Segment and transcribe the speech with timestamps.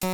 [0.00, 0.12] Welcome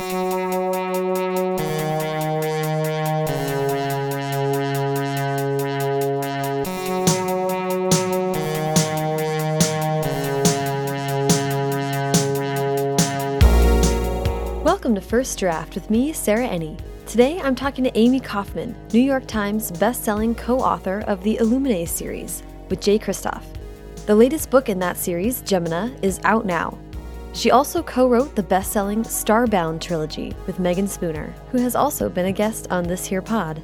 [14.95, 16.79] to First Draft with me, Sarah Enni.
[17.05, 22.41] Today I'm talking to Amie Kaufman, New York Times best-selling co-author of the Illuminae series
[22.69, 23.43] with Jay Kristoff.
[24.07, 26.75] The latest book in that series, Gemina, is out now.
[27.35, 32.31] She also co-wrote the best-selling Starbound trilogy with Meagan Spooner, who has also been a
[32.31, 33.61] guest on this here pod.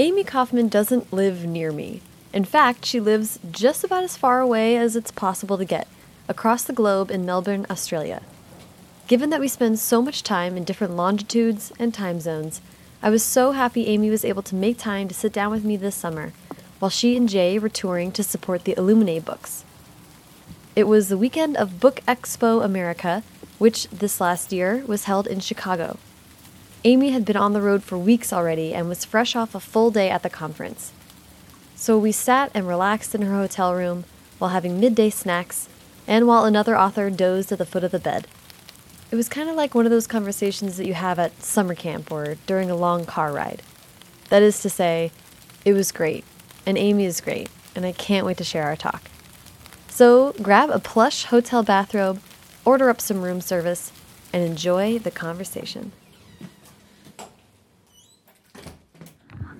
[0.00, 2.02] Amie Kaufman doesn't live near me.
[2.32, 5.86] In fact, she lives just about as far away as it's possible to get,
[6.28, 8.22] across the globe in Melbourne, Australia.
[9.06, 12.60] Given that we spend so much time in different longitudes and time zones,
[13.04, 15.76] I was so happy Amie was able to make time to sit down with me
[15.76, 16.32] this summer
[16.78, 19.64] while she and Jay were touring to support the Illuminae books.
[20.76, 23.24] It was the weekend of Book Expo America,
[23.58, 25.98] which this last year was held in Chicago.
[26.84, 29.90] Amie had been on the road for weeks already and was fresh off a full
[29.90, 30.92] day at the conference.
[31.74, 34.04] So we sat and relaxed in her hotel room
[34.38, 35.68] while having midday snacks
[36.06, 38.28] and while another author dozed at the foot of the bed.
[39.12, 42.10] It was kind of like one of those conversations that you have at summer camp
[42.10, 43.60] or during a long car ride.
[44.30, 45.12] That is to say,
[45.66, 46.24] it was great,
[46.64, 49.02] and Amie is great, and I can't wait to share our talk.
[49.90, 52.22] So grab a plush hotel bathrobe,
[52.64, 53.92] order up some room service,
[54.32, 55.92] and enjoy the conversation.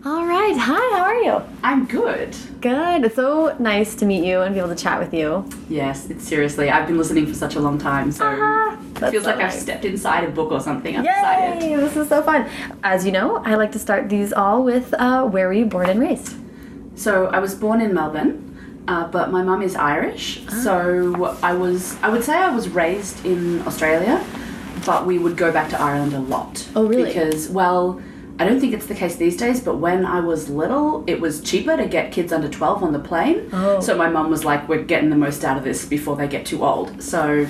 [0.04, 0.56] All right.
[0.56, 1.40] Hi, how are you?
[1.62, 2.34] I'm good.
[2.60, 3.04] Good.
[3.04, 5.48] It's so nice to meet you and be able to chat with you.
[5.68, 6.70] Yes, it's seriously.
[6.70, 9.52] I've been listening for such a long time, so Ah, it feels so like I've
[9.52, 10.96] stepped inside a book or something.
[10.96, 11.10] I'm Yay!
[11.10, 11.78] excited.
[11.80, 12.48] This is so fun.
[12.82, 15.88] As you know, I like to start these all with uh, where were you born
[15.88, 16.34] and raised?
[16.96, 20.42] So I was born in Melbourne, uh, but my mum is Irish.
[20.48, 20.50] Ah.
[20.64, 24.24] So I was, I would say I was raised in Australia,
[24.84, 26.68] but we would go back to Ireland a lot.
[26.74, 27.04] Oh, really?
[27.04, 28.02] Because, well,
[28.42, 31.40] I don't think it's the case these days, but when I was little, it was
[31.42, 33.48] cheaper to get kids under 12 on the plane.
[33.52, 33.78] Oh.
[33.80, 36.44] So my mum was like, we're getting the most out of this before they get
[36.44, 37.00] too old.
[37.00, 37.46] So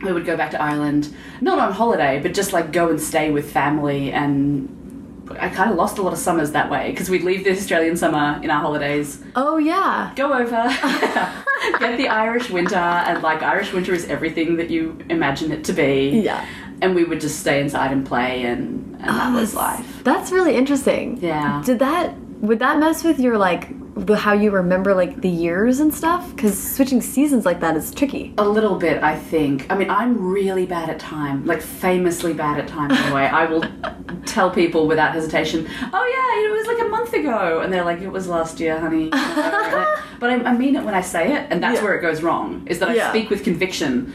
[0.00, 3.32] we would go back to Ireland, not on holiday, but just like go and stay
[3.32, 4.12] with family.
[4.12, 7.50] And I kind of lost a lot of summers that way because we'd leave the
[7.50, 10.12] Australian summer in our holidays, Oh yeah.
[10.14, 10.50] go over,
[11.80, 15.72] get the Irish winter, and like Irish winter is everything that you imagine it to
[15.72, 16.20] be.
[16.22, 16.46] Yeah.
[16.82, 20.00] And we would just stay inside and play, and, and that oh, was life.
[20.04, 21.16] That's really interesting.
[21.22, 21.62] Yeah.
[21.64, 25.78] Did that would that mess with your like the, how you remember like the years
[25.78, 26.28] and stuff?
[26.34, 28.34] Because switching seasons like that is tricky.
[28.36, 29.70] A little bit, I think.
[29.70, 33.26] I mean, I'm really bad at time, like famously bad at time anyway.
[33.26, 33.64] I will
[34.26, 37.60] tell people without hesitation, oh yeah, it was like a month ago.
[37.60, 39.08] And they're like, it was last year, honey.
[39.10, 41.84] but I, I mean it when I say it, and that's Yeah.
[41.84, 43.10] where it goes wrong, is that I Yeah.
[43.10, 44.12] speak with conviction.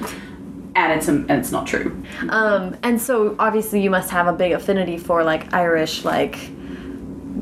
[0.78, 2.04] And it's, and it's not true.
[2.30, 6.36] Um, and so obviously you must have a big affinity for like Irish like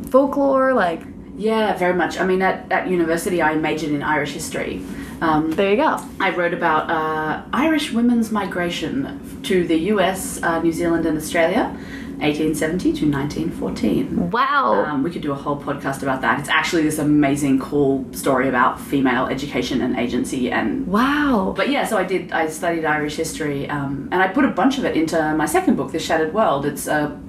[0.10, 0.74] folklore.
[0.74, 1.02] Like
[1.38, 2.18] Yeah, very much.
[2.18, 4.82] I mean, at, at university, I majored in Irish history.
[5.22, 6.00] Um, there you go.
[6.20, 11.76] I wrote about uh, Irish women's migration to the US, uh, New Zealand, and Australia,
[12.20, 14.32] 1870 to 1914.
[14.32, 14.86] Wow.
[14.86, 16.40] Um, we could do a whole podcast about that.
[16.40, 20.52] It's actually this amazing, cool story about female education and agency.
[20.52, 21.54] And wow.
[21.56, 22.32] but yeah, so I did.
[22.32, 25.76] I studied Irish history, um, and I put a bunch of it into my second
[25.76, 26.66] book, The Shattered World.
[26.66, 27.20] It's a,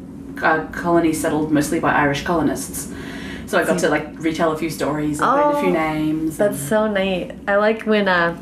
[0.42, 2.92] a colony settled mostly by Irish colonists.
[3.46, 6.36] So I got to like retell a few stories and learn a few Oh, names.
[6.36, 7.32] That's so neat.
[7.46, 8.36] I like when uh,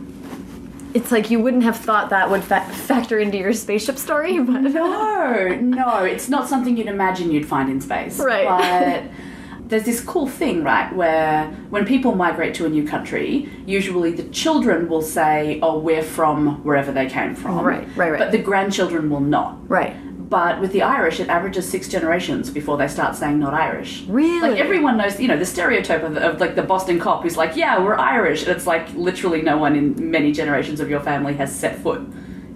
[0.94, 4.62] it's like you wouldn't have thought that would fa factor into your spaceship story, but
[4.62, 8.18] No, no, it's not something you'd imagine you'd find in space.
[8.18, 8.46] Right.
[8.46, 14.12] But there's this cool thing, right, where when people migrate to a new country, usually
[14.12, 17.64] the children will say, oh, we're from wherever they came from.
[17.64, 18.18] Right, right, right.
[18.18, 19.68] But the grandchildren will not.
[19.68, 19.96] right.
[20.34, 24.02] But with the Irish, it averages six generations before they start saying not Irish.
[24.08, 24.50] Really?
[24.50, 27.54] Like everyone knows, you know, the stereotype of, of like the Boston cop who's like,
[27.54, 28.42] yeah, we're Irish.
[28.42, 32.00] And it's like literally no one in many generations of your family has set foot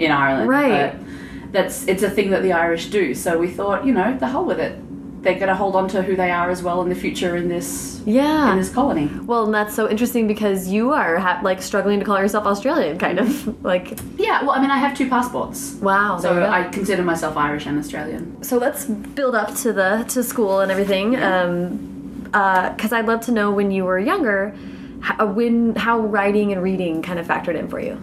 [0.01, 0.49] in Ireland.
[0.49, 0.91] Right.
[0.91, 3.15] But that's, it's a thing that the Irish do.
[3.15, 4.77] So we thought, you know, the hell with it.
[5.23, 7.49] They're going to hold on to who they are as well in the future in
[7.49, 8.53] this, Yeah.
[8.53, 9.11] in this colony.
[9.25, 12.99] Well, and that's so interesting because you are ha like struggling to call yourself Australian,
[12.99, 13.99] kind of like.
[14.17, 15.75] Yeah, well, I mean, I have two passports.
[15.83, 16.19] Wow.
[16.21, 16.45] So.
[16.45, 18.43] I consider myself Irish and Australian.
[18.43, 18.85] so let's
[19.19, 21.17] build up to the to school and everything.
[21.17, 21.85] Um,
[22.25, 24.55] because I'd love to know when you were younger,
[25.01, 27.97] how, when how writing and reading kind of factored in for you.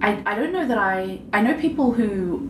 [0.00, 2.48] I, I don't know that I I know people who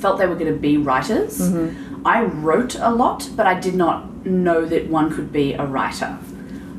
[0.00, 1.38] felt they were going to be writers.
[1.40, 1.95] Mm-hmm.
[2.06, 6.16] I wrote a lot, but I did not know that one could be a writer.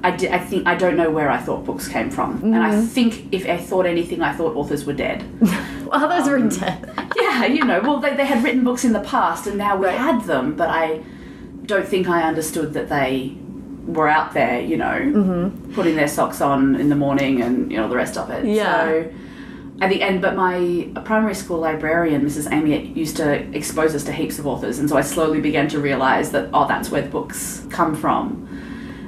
[0.02, 2.72] I, did, I think I don't know where I thought books came from, and I
[2.72, 2.86] mm-hmm.
[2.86, 5.26] think if I thought anything, I thought authors were dead.
[5.92, 6.94] Others were in dead.
[7.20, 9.88] yeah, you know, well they, they had written books in the past, and now we
[9.88, 11.04] had them, but I
[11.66, 13.36] don't think I understood that they
[13.86, 15.74] were out there, you know, mm-hmm.
[15.74, 18.46] putting their socks on in the morning and you know the rest of it.
[18.46, 18.86] Yeah.
[18.86, 19.12] So,
[19.80, 22.52] at the end, but my primary school librarian, Mrs.
[22.52, 25.80] Amy, used to expose us to heaps of authors, and so I slowly began to
[25.80, 28.46] realise that oh, that's where the books come from.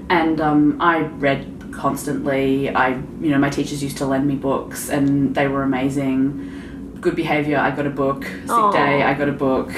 [0.09, 2.69] And um, I read constantly.
[2.69, 2.89] I,
[3.21, 6.97] you know, my teachers used to lend me books, and they were amazing.
[7.01, 8.23] Good behaviour, I got a book.
[8.25, 8.71] Sick Aw.
[8.71, 9.71] day, I got a book.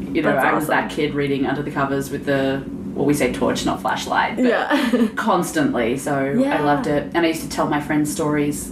[0.00, 0.76] You know, That's I was awesome.
[0.76, 2.62] that kid reading under the covers with the
[2.94, 5.08] well, we say torch, not flashlight, but Yeah.
[5.16, 5.96] constantly.
[5.96, 6.58] So Yeah.
[6.58, 8.70] I loved it, and I used to tell my friends stories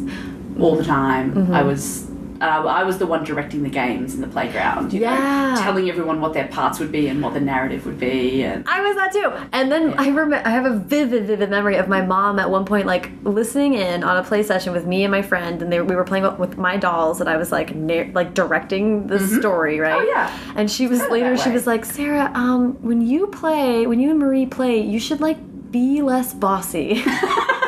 [0.60, 1.34] all the time.
[1.34, 1.54] Mm-hmm.
[1.54, 2.06] I was.
[2.42, 5.52] Uh, I was the one directing the games in the playground, you Yeah.
[5.54, 8.66] know, telling everyone what their parts would be and what the narrative would be, and
[8.66, 9.30] I was that too.
[9.52, 12.64] And then I remember I have a vivid, vivid memory of my mom at one
[12.64, 15.82] point like listening in on a play session with me and my friend, and they,
[15.82, 17.74] we were playing with my dolls, and I was like
[18.14, 20.00] like directing the story, right?
[20.00, 20.34] Oh, yeah.
[20.56, 24.18] And she was later she was like, Sarah, um, when you play, when you and
[24.18, 25.36] Marie play, you should like
[25.70, 27.04] be less bossy.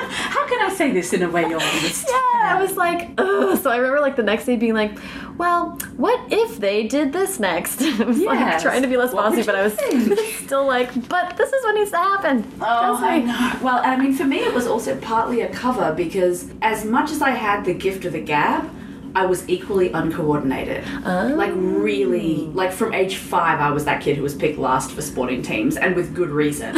[0.42, 2.08] how can I say this in a way you'll understand?
[2.42, 3.56] Yeah, I was like, ugh.
[3.58, 4.98] So I remember like the next day being like,
[5.38, 7.80] well, what if they did this next?
[7.82, 10.18] I was like trying to be less bossy, but I was think?
[10.44, 12.52] still like, but this is what needs to happen.
[12.60, 13.58] Oh, I know.
[13.62, 17.22] Well, I mean, for me, it was also partly a cover because as much as
[17.22, 18.68] I had the gift of the gab,
[19.14, 20.82] I was equally uncoordinated.
[21.04, 21.32] Oh.
[21.36, 25.02] Like, really, like from age five, I was that kid who was picked last for
[25.02, 26.76] sporting teams and with good reason.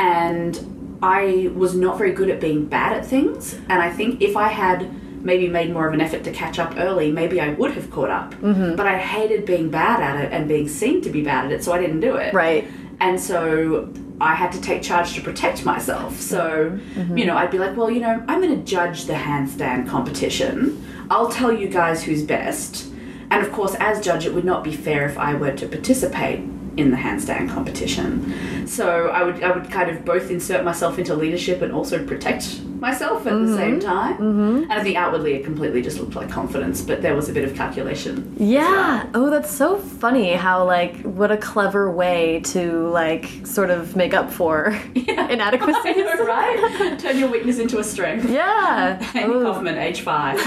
[0.00, 3.54] and I was not very good at being bad at things.
[3.54, 4.90] And I think if I had
[5.24, 8.10] maybe made more of an effort to catch up early, maybe I would have caught
[8.10, 8.34] up.
[8.34, 8.76] Mm-hmm.
[8.76, 11.64] But I hated being bad at it and being seen to be bad at it,
[11.64, 12.32] so I didn't do it.
[12.32, 12.68] Right.
[13.00, 16.18] And so I had to take charge to protect myself.
[16.18, 16.78] So,
[17.14, 20.82] you know, I'd be like, well, you know, I'm going to judge the handstand competition.
[21.10, 22.90] I'll tell you guys who's best.
[23.30, 26.40] And of course, as judge, it would not be fair if I were to participate
[26.76, 28.66] in the handstand competition.
[28.66, 32.60] So I would I would kind of both insert myself into leadership and also protect
[32.80, 34.14] myself at the same time.
[34.14, 34.62] Mm-hmm.
[34.64, 37.44] And I think outwardly it completely just looked like confidence, but there was a bit
[37.44, 38.34] of calculation.
[38.38, 39.08] Yeah.
[39.14, 44.12] Oh, that's so funny how like what a clever way to like sort of make
[44.12, 45.82] up for inadequacies.
[45.86, 46.98] I know, right?
[46.98, 48.28] Turn your weakness into a strength.
[48.28, 49.02] Yeah.
[49.14, 49.42] Amie.
[49.42, 50.40] Kaufman, age five.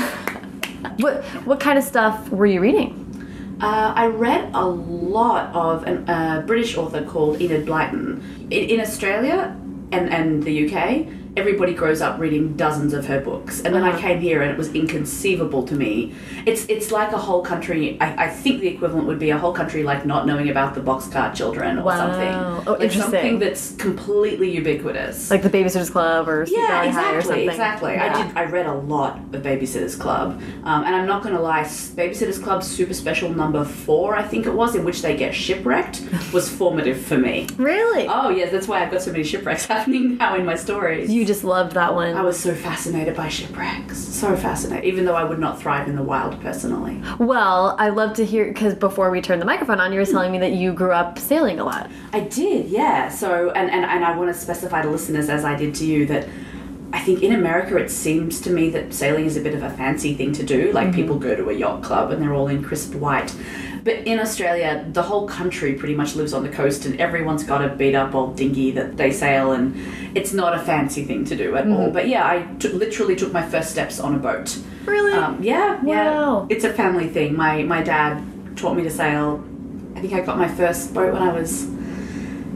[1.00, 3.09] What what kind of stuff were you reading?
[3.62, 8.22] Uh, I read a lot of a uh, British author called Enid Blyton.
[8.52, 9.56] In, in Australia
[9.92, 13.62] and, and the UK, everybody grows up reading dozens of her books.
[13.62, 14.00] And then I Uh-huh.
[14.00, 16.14] came here and it was inconceivable to me.
[16.46, 19.54] It's it's like a whole country, I, I think the equivalent would be a whole
[19.54, 21.98] country like not knowing about the Boxcar Children or Wow.
[21.98, 22.34] something.
[22.68, 23.02] Oh, like interesting.
[23.02, 25.30] something that's completely ubiquitous.
[25.32, 27.50] Like the Babysitters Club or Yeah, exactly, something.
[27.50, 27.94] exactly.
[27.94, 28.14] Yeah.
[28.16, 28.38] I did.
[28.38, 31.64] I read a lot of Babysitters Club, um, and I'm not going to lie.
[31.64, 36.02] Babysitters Club Super Special number four, I think it was, in which they get shipwrecked,
[36.34, 37.48] was formative for me.
[37.58, 38.08] Really?
[38.08, 41.10] Oh yes, that's why I've got so many shipwrecks happening now in my stories.
[41.12, 42.16] You just loved that one.
[42.16, 44.86] I was so fascinated by shipwrecks, so fascinated.
[44.86, 47.02] Even though I would not thrive in the wild personally.
[47.20, 50.12] Well, I love to hear because before we turned the microphone on, you were hmm.
[50.12, 51.90] telling me that you grew up sailing a lot.
[52.14, 53.10] I did, yeah.
[53.10, 56.06] So, and, and, and I want to specify to listeners, as I did to you,
[56.08, 56.28] that
[56.92, 59.70] I think in America it seems to me that sailing is a bit of a
[59.70, 60.72] fancy thing to do.
[60.72, 60.96] Like mm-hmm.
[60.96, 63.36] people go to a yacht club and they're all in crisp white.
[63.84, 67.64] But in Australia, the whole country pretty much lives on the coast and everyone's got
[67.64, 69.76] a beat up old dinghy that they sail and
[70.18, 71.90] it's not a fancy thing to do at all.
[71.92, 74.58] But yeah, I literally took my first steps on a boat.
[74.86, 75.14] Really?
[75.14, 76.12] Um, yeah, yeah.
[76.12, 76.48] Wow.
[76.50, 77.36] It's a family thing.
[77.36, 78.24] My my dad
[78.58, 79.44] taught me to sail.
[79.96, 81.70] I think I got my first boat when I was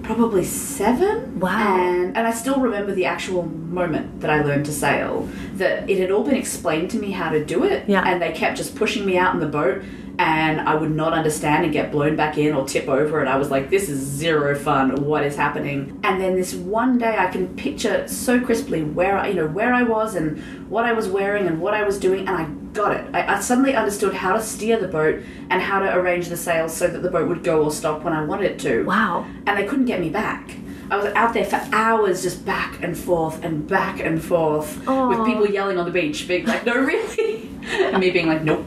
[0.03, 1.39] probably seven.
[1.39, 1.77] Wow.
[1.77, 5.29] And and I still remember the actual moment that I learned to sail.
[5.55, 7.87] That it had all been explained to me how to do it.
[7.87, 8.03] Yeah.
[8.05, 9.83] And they kept just pushing me out in the boat.
[10.23, 13.35] And I would not understand and get blown back in or tip over, and I
[13.35, 15.03] was like, "This is zero fun.
[15.03, 19.27] What is happening?" And then this one day, I can picture so crisply where I,
[19.27, 22.21] you know, where I was and what I was wearing and what I was doing,
[22.29, 23.05] and I got it.
[23.13, 26.73] I, I suddenly understood how to steer the boat and how to arrange the sails
[26.73, 29.25] so that the boat would go or stop when I wanted it to wow.
[29.45, 30.55] and they couldn't get me back.
[30.93, 35.09] I was out there for hours, just back and forth and back and forth, Aw.
[35.09, 38.63] with people yelling on the beach, being like, "No, really," and me being like, "Nope,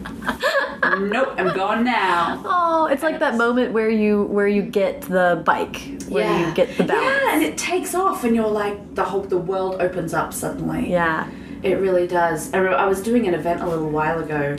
[0.99, 5.41] nope, I'm gone now." Oh, it's like that moment where you where you get the
[5.45, 7.07] bike, where you get the balance.
[7.07, 10.91] Yeah, and it takes off, and you're like, the whole the world opens up suddenly.
[10.91, 11.29] Yeah.
[11.63, 12.53] It really does.
[12.53, 14.57] I, I was doing an event a little while ago,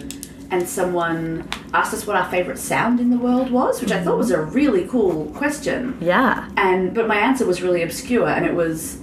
[0.50, 4.18] and someone asked us what our favorite sound in the world was, which I thought
[4.18, 5.98] was a really cool question.
[6.02, 6.50] Yeah.
[6.58, 9.00] and but my answer was really obscure and it was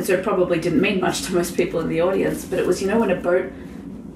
[0.00, 2.44] so it probably didn't mean much to most people in the audience.
[2.44, 3.50] But it was, you know, when a boat,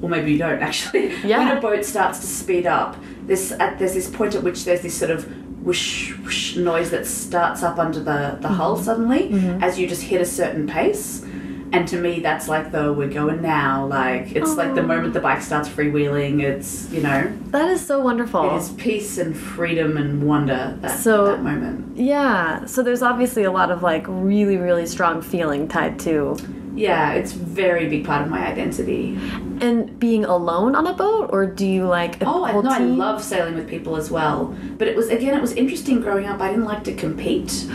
[0.00, 1.38] or maybe you don't actually, Yeah.
[1.48, 4.82] when a boat starts to speed up, this at there's this point at which there's
[4.82, 5.26] this sort of
[5.62, 9.62] whoosh whoosh noise that starts up under the the hull suddenly mm-hmm.
[9.62, 11.24] as you just hit a certain pace.
[11.72, 13.86] And to me, that's like the we're going now.
[13.86, 16.42] Like it's like the moment the bike starts freewheeling.
[16.42, 18.50] It's you know, That is so wonderful.
[18.54, 20.76] it is peace and freedom and wonder.
[20.82, 21.96] That, So- that moment.
[21.96, 22.66] Yeah.
[22.66, 26.36] So there's obviously a lot of like really, really strong feeling tied to
[26.74, 29.18] Yeah, it's very big part of my identity.
[29.60, 33.22] and being alone on a boat, or do you like Oh, I, no, I love
[33.22, 34.54] sailing with people as well.
[34.78, 36.40] But it was again, it was interesting growing up.
[36.40, 37.66] I didn't like to compete.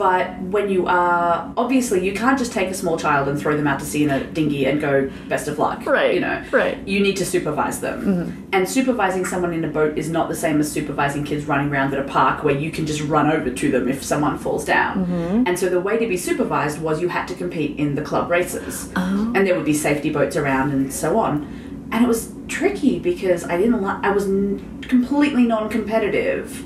[0.00, 3.66] But when you are obviously you can't just take a small child and throw them
[3.66, 5.84] out to sea in a dinghy and go best of luck.
[5.84, 6.42] Right, You know.
[6.52, 6.78] right.
[6.88, 7.98] You need to supervise them.
[8.00, 8.48] Mm-hmm.
[8.54, 11.92] And supervising someone in a boat is not the same as supervising kids running around
[11.92, 15.04] at a park where you can just run over to them if someone falls down.
[15.04, 15.42] Mm-hmm.
[15.46, 18.30] And so the way to be supervised was you had to compete in the club
[18.30, 18.90] races.
[18.96, 19.32] Oh.
[19.34, 21.88] And there would be safety boats around and so on.
[21.92, 26.64] And it was tricky because I didn't like I was n- completely non-competitive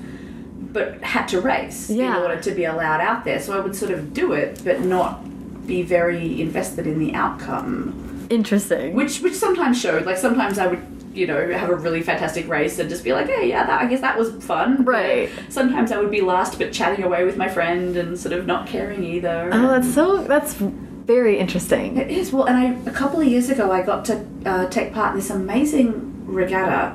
[0.74, 2.16] but had to race Yeah.
[2.18, 3.40] in order to be allowed out there.
[3.40, 5.20] So I would sort of do it but not
[5.66, 8.92] be very invested in the outcome Interesting.
[8.94, 10.82] which which sometimes showed like sometimes i would
[11.14, 13.86] you know have a really fantastic race and just be like hey yeah that, i
[13.86, 15.30] guess that was fun But Right.
[15.48, 18.66] sometimes i would be last but chatting away with my friend and sort of not
[18.66, 20.22] caring either oh, that's so.
[20.24, 21.96] That's very interesting.
[21.96, 24.14] it is well and i a couple of years ago i got to
[24.44, 25.90] uh, take part in this amazing
[26.26, 26.94] regatta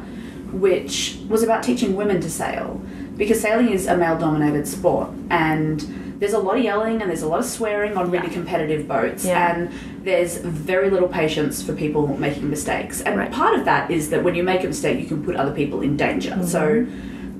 [0.52, 2.82] which was about teaching women to sail
[3.20, 5.82] because sailing is a male dominated sport and
[6.20, 8.34] there's a lot of yelling and there's a lot of swearing on really Yeah.
[8.34, 9.56] competitive boats Yeah.
[9.56, 9.70] and
[10.04, 13.32] there's very little patience for people making mistakes and Right.
[13.32, 15.82] part of that is that when you make a mistake you can put other people
[15.82, 16.44] in danger Mm-hmm.
[16.56, 16.86] so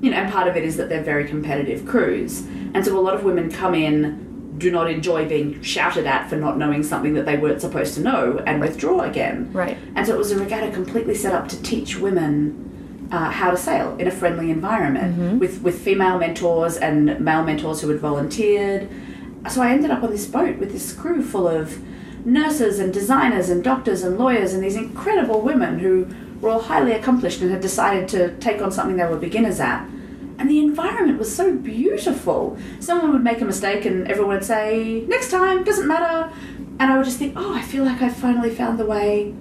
[0.02, 2.42] you know and part of it is that they're very competitive crews
[2.74, 4.26] and so a lot of women come in
[4.58, 8.00] do not enjoy being shouted at for not knowing something that they weren't supposed to
[8.02, 9.76] know and withdraw again Right.
[9.96, 12.66] and so it was a regatta completely set up to teach women
[13.10, 17.80] uh, how to sail in a friendly environment with, with female mentors and male mentors
[17.80, 18.88] who had volunteered.
[19.50, 21.78] So I ended up on this boat with this crew full of
[22.24, 26.06] nurses and designers and doctors and lawyers and these incredible women who
[26.40, 29.84] were all highly accomplished and had decided to take on something they were beginners at.
[30.38, 32.56] And the environment was so beautiful.
[32.78, 36.32] Someone would make a mistake and everyone would say, next time, doesn't matter.
[36.78, 39.34] And I would just think, oh, I feel like I finally found the way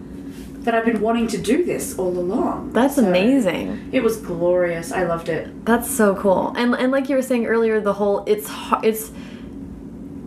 [0.61, 2.73] that I've been wanting to do this all along.
[2.73, 3.89] That's So, amazing.
[3.91, 4.91] It was glorious.
[4.91, 5.65] I loved it.
[5.65, 6.53] That's so cool.
[6.57, 8.49] And and like you were saying earlier, the whole it's
[8.83, 9.11] it's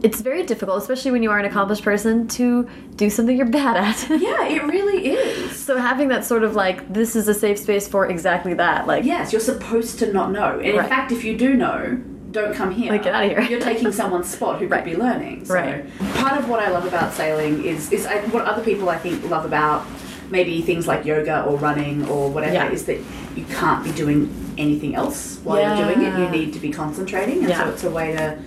[0.03, 3.77] it's very difficult, especially when you are an accomplished person, to do something you're bad
[3.77, 4.21] at.
[4.21, 5.57] Yeah, it really is.
[5.57, 9.05] so having that sort of like this is a safe space for exactly that, like
[9.05, 10.59] Yes, you're supposed to not know.
[10.59, 12.01] And in fact, if you do know,
[12.33, 12.91] don't come here.
[12.91, 13.43] Like, get outta here.
[13.43, 14.83] You're taking someone's spot who Right.
[14.83, 15.45] could be learning.
[15.45, 15.85] So Right.
[16.15, 19.29] part of what I love about sailing is is I, what other people I think
[19.31, 19.87] love about
[20.33, 22.71] maybe things like yoga or running or whatever Yeah.
[22.71, 22.99] is that
[23.37, 24.21] you can't be doing
[24.59, 26.19] anything else while you're doing it.
[26.19, 28.39] You need to be concentrating, and so it's a way to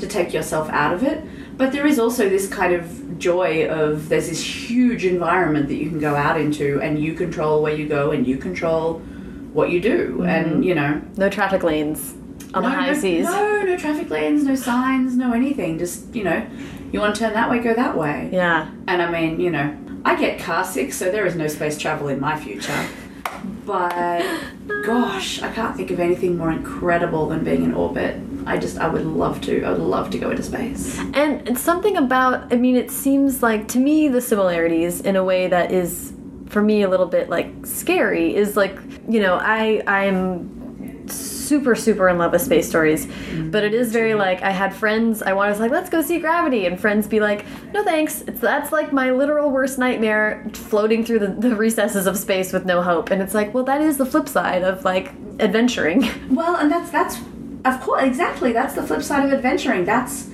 [0.00, 1.24] to take yourself out of it.
[1.56, 5.88] But there is also this kind of joy of there's this huge environment that you
[5.88, 9.00] can go out into, and you control where you go, and you control
[9.52, 10.34] what you do, mm-hmm.
[10.34, 12.14] and you know no traffic lanes
[12.54, 13.24] on the no, high no, seas.
[13.24, 15.78] No, no traffic lanes, no signs, no anything.
[15.78, 16.46] Just, you know,
[16.92, 18.30] you want to turn that way, go that way.
[18.32, 18.70] Yeah.
[18.86, 22.08] And I mean, you know, I get car sick, so there is no space travel
[22.08, 22.86] in my future.
[23.64, 24.24] But
[24.84, 28.20] gosh, I can't think of anything more incredible than being in orbit.
[28.46, 29.62] I just, I would love to.
[29.64, 30.98] I would love to go into space.
[31.12, 35.24] And it's something about, I mean, it seems like to me the similarities in a
[35.24, 36.14] way that is,
[36.46, 40.57] for me, a little bit like scary is like, you know, I I'm
[41.48, 43.50] super super in love with space stories, mm-hmm.
[43.50, 44.20] but it is very mm-hmm.
[44.20, 47.20] like I had friends I wanted to like let's go see Gravity, and friends be
[47.20, 52.06] like, no thanks, it's that's like my literal worst nightmare, floating through the, the recesses
[52.06, 54.84] of space with no hope, and it's like, well, that is the flip side of
[54.84, 56.08] like adventuring.
[56.30, 57.16] Well, and that's that's
[57.64, 58.52] of course exactly.
[58.52, 59.84] That's the flip side of adventuring.
[59.84, 60.28] That's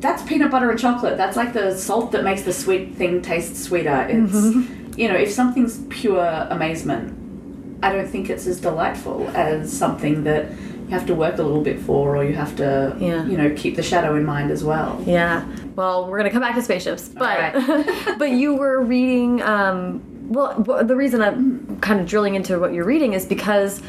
[0.00, 1.16] that's peanut butter and chocolate.
[1.16, 4.06] That's like the salt that makes the sweet thing taste sweeter.
[4.08, 4.98] It's mm-hmm.
[4.98, 7.17] you know, if something's pure amazement,
[7.82, 11.62] I don't think it's as delightful as something that you have to work a little
[11.62, 13.24] bit for, or you have to Yeah.
[13.26, 15.02] you know keep the shadow in mind as well.
[15.06, 15.44] Yeah.
[15.76, 17.86] Well, we're gonna come back to spaceships, but Alright.
[18.18, 19.42] but you were reading.
[19.42, 23.80] Um, well, the reason I'm kind of drilling into what you're reading is because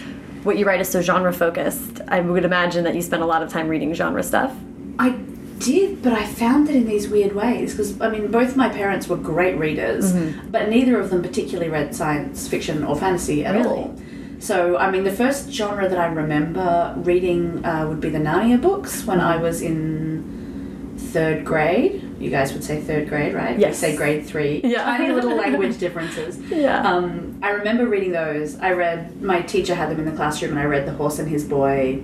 [0.43, 1.99] what you write is so genre focused.
[2.07, 4.55] I would imagine that you spend a lot of time reading genre stuff.
[4.99, 5.15] I
[5.59, 9.07] did, but I found it in these weird ways because I mean, both my parents
[9.07, 10.13] were great readers,
[10.49, 13.67] but neither of them particularly read science fiction or fantasy at Really?
[13.67, 13.95] all.
[14.39, 18.61] So, I mean, the first genre that I remember reading uh, would be the Narnia
[18.61, 22.05] books when I was in third grade.
[22.19, 23.57] you guys would say third grade, right?
[23.59, 23.81] Yes.
[23.81, 24.61] We say grade three.
[24.63, 24.83] Yeah.
[24.83, 26.37] Tiny little language differences.
[26.51, 26.81] Yeah.
[26.89, 28.57] Um, I remember reading those.
[28.59, 31.27] I read, my teacher had them in the classroom, and I read The Horse and
[31.29, 32.01] His Boy,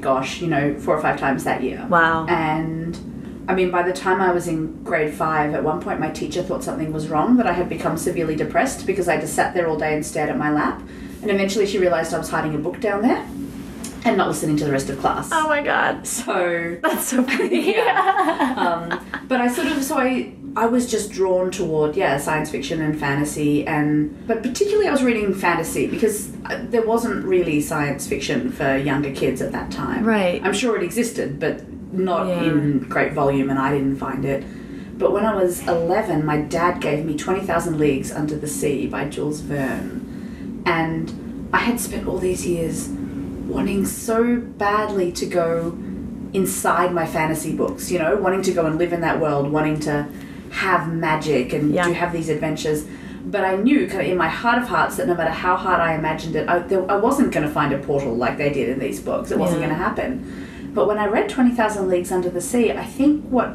[0.00, 1.86] gosh, you know, four or five times that year.
[1.88, 2.26] Wow.
[2.26, 6.10] And I mean, by the time I was in grade five, at one point my
[6.10, 9.54] teacher thought something was wrong, that I had become severely depressed because I just sat
[9.54, 10.82] there all day and stared at my lap.
[11.22, 13.26] And eventually she realized I was hiding a book down there
[14.04, 15.30] and not listening to the rest of class.
[15.32, 16.06] oh my god.
[16.06, 17.74] So That's so funny.
[17.76, 18.54] yeah.
[18.90, 20.32] um, but I sort of so I
[20.64, 25.02] I was just drawn toward yeah science fiction and fantasy and but particularly I was
[25.02, 30.04] reading fantasy because uh, there wasn't really science fiction for younger kids at that time.
[30.04, 30.40] Right.
[30.44, 31.54] I'm sure it existed, but
[31.92, 32.42] not Yeah.
[32.50, 34.44] in great volume, and I didn't find it.
[34.98, 39.04] But when I was 11, my dad gave me 20,000 Leagues Under the Sea by
[39.08, 40.62] Jules Verne.
[40.66, 42.88] And I had spent all these years
[43.46, 45.78] wanting so badly to go
[46.34, 49.78] inside my fantasy books, you know, wanting to go and live in that world, wanting
[49.80, 50.06] to
[50.50, 51.86] have magic and Yeah.
[51.86, 52.84] to have these adventures.
[53.26, 55.80] But I knew kind of in my heart of hearts that no matter how hard
[55.80, 58.68] I imagined it, I, there, I wasn't going to find a portal like they did
[58.70, 59.30] in these books.
[59.30, 60.70] It wasn't going to happen.
[60.74, 63.52] But when I read 20,000 Leagues Under the Sea, I think what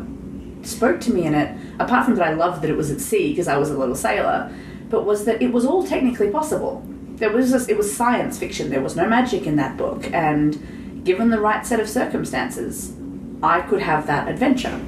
[0.62, 3.30] spoke to me in it, apart from that I loved that it was at sea
[3.30, 4.52] because I was a little sailor,
[4.90, 6.84] but was that it was all technically possible.
[7.16, 8.70] There was just, it was science fiction.
[8.70, 12.94] There was no magic in that book, and given the right set of circumstances,
[13.42, 14.80] I could have that adventure.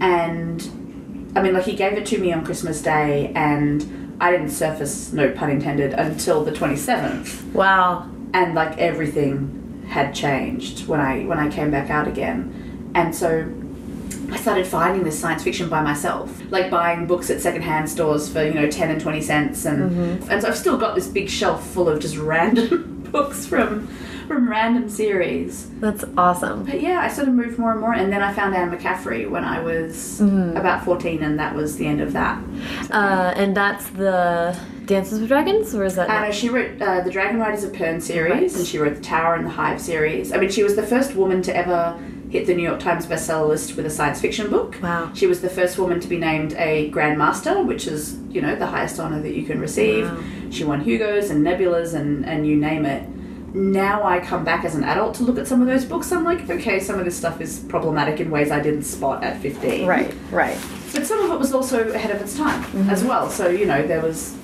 [0.00, 0.62] And
[1.38, 5.12] I mean, like he gave it to me on Christmas Day, and I didn't surface,
[5.12, 8.10] no pun intended, until the 27th Wow.
[8.34, 13.48] and like everything had changed when I when I came back out again, and so
[14.32, 18.42] I started finding this science fiction by myself, like buying books at secondhand stores for
[18.44, 20.30] you know ten and twenty cents, and mm-hmm.
[20.32, 23.86] and so I've still got this big shelf full of just random books from
[24.28, 25.68] from random series.
[25.80, 26.64] That's awesome.
[26.64, 29.28] But yeah, I sort of moved more and more, and then I found Anne McCaffrey
[29.28, 32.40] when I was about fourteen, and that was the end of that.
[32.90, 34.56] Uh, and that's the
[34.86, 36.08] Dances with Dragons, or is that?
[36.10, 38.54] I know she wrote uh, the Dragon Riders of Pern series, Right.
[38.56, 40.32] and she wrote the Tower and the Hive series.
[40.32, 41.98] I mean, she was the first woman to ever
[42.30, 44.76] hit the New York Times bestseller list with a science fiction book.
[44.82, 45.10] Wow.
[45.14, 48.54] She was the first woman to be named a Grand Master, which is you know
[48.54, 50.04] the highest honor that you can receive.
[50.10, 50.22] Wow.
[50.50, 53.02] She won Hugo's and Nebulas and and you name it.
[53.58, 56.12] Now I come back as an adult to look at some of those books.
[56.12, 59.40] I'm like, okay, some of this stuff is problematic in ways I didn't spot at
[59.40, 59.84] 15.
[59.84, 60.14] Right.
[60.30, 60.56] Right.
[60.92, 63.28] But some of it was also ahead of its time as well.
[63.30, 64.36] So you know there was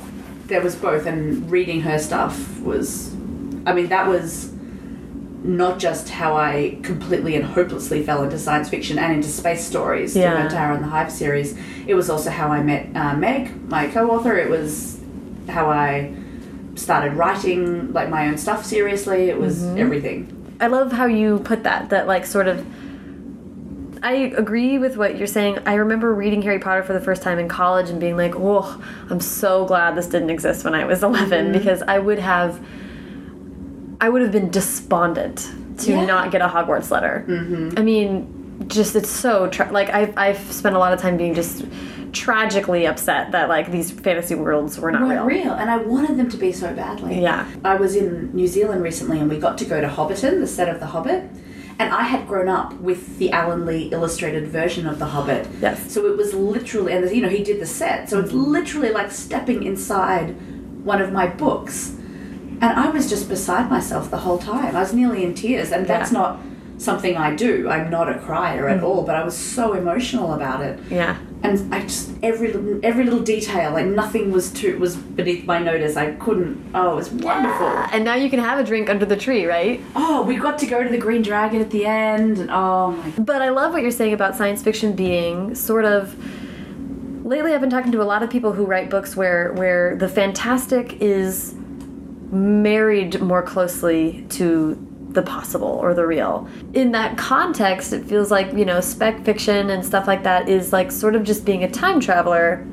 [0.47, 3.15] there was both, and reading her stuff was,
[3.67, 4.53] I mean, that was
[5.43, 10.17] not just how I completely and hopelessly fell into science fiction and into space stories
[10.17, 10.43] Yeah.
[10.43, 11.57] her Tower and the Hive series.
[11.87, 14.37] It was also how I met uh, Meg, my co-author.
[14.37, 15.01] It was
[15.49, 16.13] how I
[16.77, 19.29] started writing like my own stuff seriously.
[19.31, 20.57] It was everything.
[20.61, 21.91] I love how you put that.
[21.91, 22.65] That like sort of.
[24.03, 25.61] I agree with what you're saying.
[25.65, 28.83] I remember reading Harry Potter for the first time in college and being like, "Oh,
[29.09, 32.61] I'm so glad this didn't exist when I was 11 because I would have,
[34.03, 36.05] I would have been despondent to Yeah.
[36.05, 37.25] not get a Hogwarts letter.
[37.27, 37.79] Mm-hmm.
[37.79, 41.33] I mean, just it's so tra- like I've I've spent a lot of time being
[41.35, 41.65] just
[42.15, 45.25] tragically upset that like these fantasy worlds were not real.
[45.25, 47.21] real, and I wanted them to be so badly.
[47.21, 47.47] Yeah.
[47.65, 50.69] I was in New Zealand recently, and we got to go to Hobbiton, the set
[50.69, 51.31] of The Hobbit.
[51.77, 55.49] And I had grown up with the Alan Lee illustrated version of The Hobbit.
[55.61, 55.93] Yes.
[55.93, 58.53] So it was literally, and you know, he did the set, so it's mm-hmm.
[58.53, 60.37] literally like stepping inside
[60.85, 61.97] one of my books.
[62.61, 64.77] And I was just beside myself the whole time.
[64.77, 66.19] I was nearly in tears, and that's Yeah.
[66.19, 66.41] not
[66.79, 67.69] something I do.
[67.69, 68.85] I'm not a crier at mm.
[68.85, 71.17] all, but I was so emotional about it Yeah.
[71.45, 75.59] And I just every little every little detail, like nothing was too was beneath my
[75.59, 75.97] notice.
[75.97, 76.71] I couldn't.
[76.75, 77.67] Oh, it was wonderful.
[77.67, 79.81] And now you can have a drink under the tree, right?
[79.95, 83.11] Oh, we got to go to the Green Dragon at the end, and oh my.
[83.19, 86.17] But I love what you're saying about science fiction being sort of.
[87.25, 90.09] Lately, I've been talking to a lot of people who write books where where the
[90.09, 91.55] fantastic is
[92.31, 94.77] married more closely to
[95.15, 96.47] the possible or the real.
[96.75, 100.73] In that context, it feels like you know spec fiction and stuff like that is
[100.73, 102.67] like sort of just being a time traveler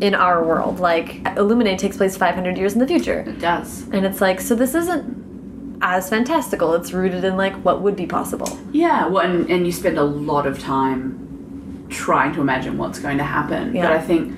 [0.00, 0.80] in our world.
[0.80, 3.20] Like Illuminae takes place 500 years in the future.
[3.20, 3.82] It does.
[3.90, 6.74] And it's like, so this isn't as fantastical.
[6.74, 8.58] It's rooted in like what would be possible.
[8.72, 9.06] Yeah.
[9.06, 13.24] Well, and, and you spend a lot of time trying to imagine what's going to
[13.24, 13.74] happen.
[13.74, 13.82] Yeah.
[13.82, 14.34] But I think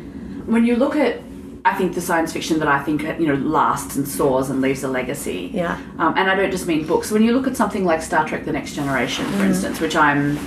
[0.47, 1.21] when you look at,
[1.67, 4.85] I think the science fiction that I think you know lasts and soars and leaves
[4.85, 5.51] a legacy.
[5.53, 5.75] Yeah.
[5.99, 7.11] Um, and I don't just mean books.
[7.11, 10.39] When you look at something like Star Trek: The Next Generation, for instance, which I'm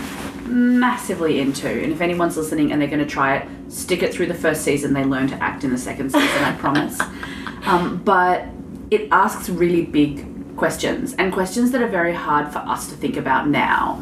[0.80, 4.28] massively into, and if anyone's listening and they're going to try it, stick it through
[4.28, 4.94] the first season.
[4.94, 7.00] They learn to act in the second season, I promise.
[7.66, 8.48] Um, but
[8.90, 13.18] it asks really big questions and questions that are very hard for us to think
[13.18, 14.02] about now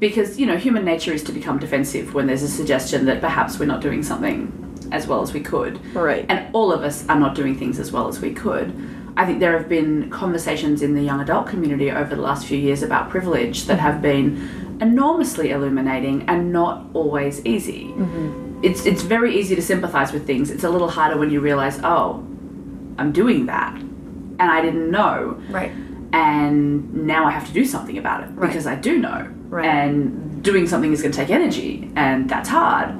[0.00, 3.58] because you know human nature is to become defensive when there's a suggestion that perhaps
[3.60, 6.24] we're not doing something as well as we could Right.
[6.28, 8.72] and all of us are not doing things as well as we could
[9.16, 12.58] i think there have been conversations in the young adult community over the last few
[12.58, 18.60] years about privilege that have been enormously illuminating and not always easy mm-hmm.
[18.62, 21.80] it's it's very easy to sympathize with things it's a little harder when you realize
[21.82, 22.24] oh
[22.98, 25.72] i'm doing that and i didn't know Right.
[26.12, 28.46] and now I have to do something about it Right.
[28.48, 29.28] because I do know.
[29.50, 29.64] Right.
[29.66, 32.94] And doing something is going to take energy, and that's hard.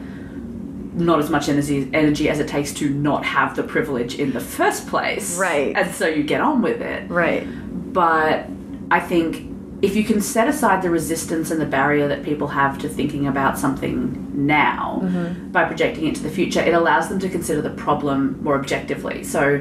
[0.98, 4.40] Not as much energy energy as it takes to not have the privilege in the
[4.40, 5.38] first place.
[5.38, 5.76] Right.
[5.76, 7.08] And so you get on with it.
[7.08, 7.46] Right.
[7.92, 8.46] But
[8.90, 9.48] I think
[9.80, 13.28] if you can set aside the resistance and the barrier that people have to thinking
[13.28, 15.52] about something now mm-hmm.
[15.52, 19.22] by projecting it to the future, it allows them to consider the problem more objectively.
[19.22, 19.58] So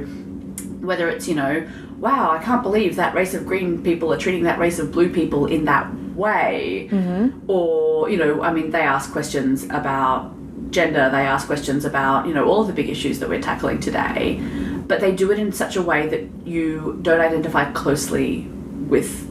[0.82, 1.68] whether it's, you know,
[2.00, 5.10] wow, I can't believe that race of green people are treating that race of blue
[5.10, 6.90] people in that way.
[6.92, 7.50] Mm-hmm.
[7.50, 10.34] Or, you know, I mean, they ask questions about
[10.70, 13.80] gender, they ask questions about, you know, all of the big issues that we're tackling
[13.80, 14.40] today.
[14.88, 18.42] But they do it in such a way that you don't identify closely
[18.88, 19.30] with,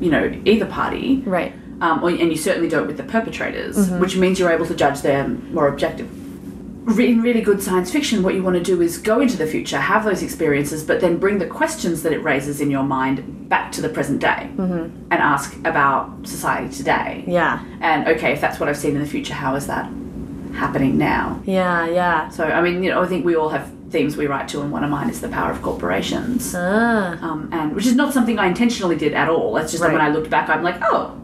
[0.00, 1.22] you know, either party.
[1.24, 1.54] Right.
[1.80, 5.00] Um, or, and you certainly don't with the perpetrators, which means you're able to judge
[5.02, 6.08] them more objective.
[6.96, 9.46] Re- In really good science fiction, what you want to do is go into the
[9.46, 13.48] future, have those experiences, but then bring the questions that it raises in your mind
[13.48, 17.24] back to the present day and ask about society today.
[17.26, 17.62] Yeah.
[17.80, 19.88] And okay, if that's what I've seen in the future, how is that
[20.54, 21.40] happening now?
[21.44, 21.86] Yeah.
[21.88, 22.28] Yeah.
[22.30, 24.70] So, I mean, you know, I think we all have themes we write to, and
[24.70, 26.54] one of mine is the power of corporations.
[26.56, 27.18] Ah.
[27.22, 29.56] Um, and which is not something I intentionally did at all.
[29.56, 31.18] It's just that when I looked back, I'm like, oh,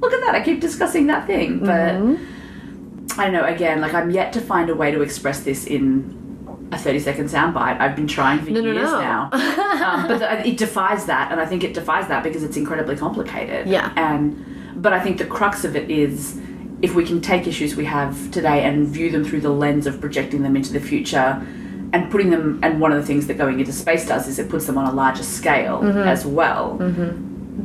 [0.00, 0.34] look at that!
[0.34, 3.20] I keep discussing that thing, but Mm-hmm.
[3.20, 3.44] I don't know.
[3.44, 7.26] Again, like I'm yet to find a way to express this in a 30 second
[7.28, 7.78] soundbite.
[7.78, 8.98] I've been trying for No, no, years no.
[9.00, 12.56] now, um, but the, it defies that, and I think it defies that because it's
[12.56, 13.68] incredibly complicated.
[13.68, 13.92] Yeah.
[13.94, 16.40] and but I think the crux of it is.
[16.84, 20.00] If we can take issues we have today and view them through the lens of
[20.02, 21.30] projecting them into the future
[21.94, 24.50] and putting them, and one of the things that going into space does is it
[24.50, 25.98] puts them on a larger scale Mm-hmm.
[26.14, 26.76] as well,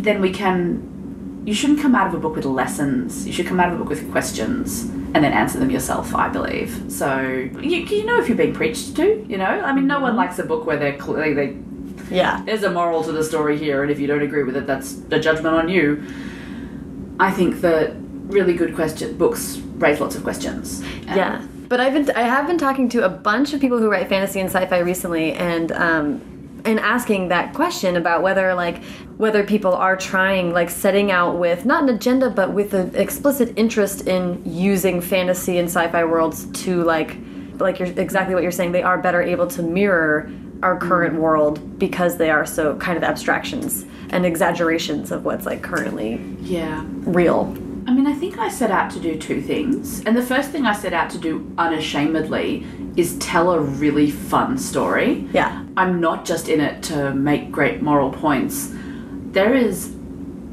[0.07, 1.41] then we can.
[1.45, 3.25] You shouldn't come out of a book with lessons.
[3.27, 6.29] You should come out of a book with questions and then answer them yourself, I
[6.29, 6.69] believe.
[6.89, 7.19] So,
[7.71, 9.45] you, you know if you're being preached to, you know?
[9.69, 11.57] I mean, no one likes a book where they're clearly, they,
[12.15, 12.43] Yeah.
[12.45, 14.99] there's a moral to the story here, and if you don't agree with it, that's
[15.11, 16.03] a judgment on you.
[17.19, 17.93] I think that
[18.29, 20.81] really good question books raise lots of questions.
[21.07, 23.89] And- Yeah, but I've been I have been talking to a bunch of people who
[23.89, 26.21] write fantasy and sci-fi recently, and um,
[26.65, 28.83] and asking that question about whether like
[29.17, 33.53] whether people are trying like setting out with not an agenda but with an explicit
[33.57, 37.17] interest in using fantasy and sci-fi worlds to like
[37.59, 40.29] like you're exactly what you're saying they are better able to mirror
[40.63, 45.61] our current world because they are so kind of abstractions and exaggerations of what's like
[45.61, 46.83] currently Yeah.
[47.05, 47.45] real
[47.89, 50.03] I mean, I think I set out to do two things.
[50.05, 52.63] And the first thing I set out to do unashamedly
[52.95, 55.27] is tell a really fun story.
[55.33, 58.71] yeah I'm not just in it to make great moral points.
[59.31, 59.95] There is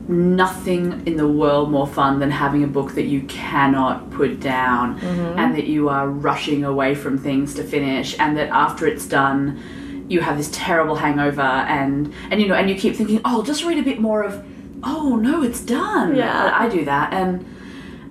[0.08, 4.98] nothing in the world more fun than having a book that you cannot put down
[4.98, 5.38] mm-hmm.
[5.38, 9.60] and that you are rushing away from things to finish and that after it's done
[10.08, 13.64] you have this terrible hangover and and you know and you keep thinking oh just
[13.64, 14.46] read a bit more of
[14.82, 16.14] oh no it's done.
[16.16, 16.50] Yeah.
[16.54, 17.44] I do that and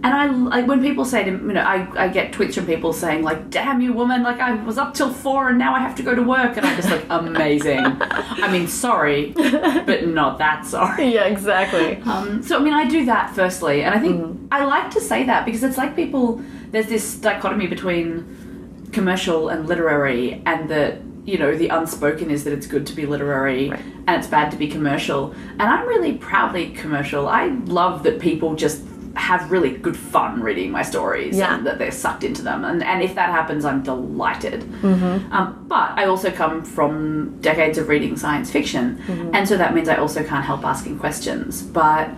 [0.03, 2.93] and I like when people say to you know I, I get tweets from people
[2.93, 5.95] saying like damn you woman like I was up till four and now I have
[5.95, 7.79] to go to work and I'm just like amazing.
[7.79, 11.05] I mean sorry but not that sorry.
[11.15, 11.97] Yeah exactly.
[12.03, 15.23] Um, so I mean I do that firstly and I think I like to say
[15.25, 21.37] that because it's like people there's this dichotomy between commercial and literary and that you
[21.37, 23.79] know the unspoken is that it's good to be literary Right.
[24.07, 25.33] and it's bad to be commercial.
[25.59, 27.27] And I'm really proudly commercial.
[27.27, 28.83] I love that people just
[29.15, 31.55] have really good fun reading my stories Yeah.
[31.55, 32.65] and that they're sucked into them.
[32.65, 34.61] And, and if that happens I'm delighted.
[34.83, 39.01] Um, but I also come from decades of reading science fiction.
[39.33, 41.61] And so that means I also can't help asking questions.
[41.63, 42.09] But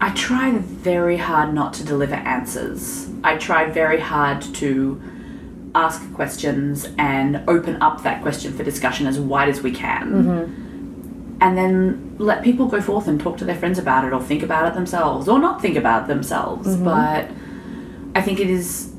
[0.00, 3.08] I try very hard not to deliver answers.
[3.22, 5.00] I try very hard to
[5.76, 10.12] ask questions and open up that question for discussion as wide as we can.
[10.12, 11.42] Mm-hmm.
[11.42, 14.42] And then let people go forth and talk to their friends about it or think
[14.42, 16.68] about it themselves or not think about it themselves.
[16.68, 16.84] Mm-hmm.
[16.84, 17.30] But
[18.18, 18.92] I think it is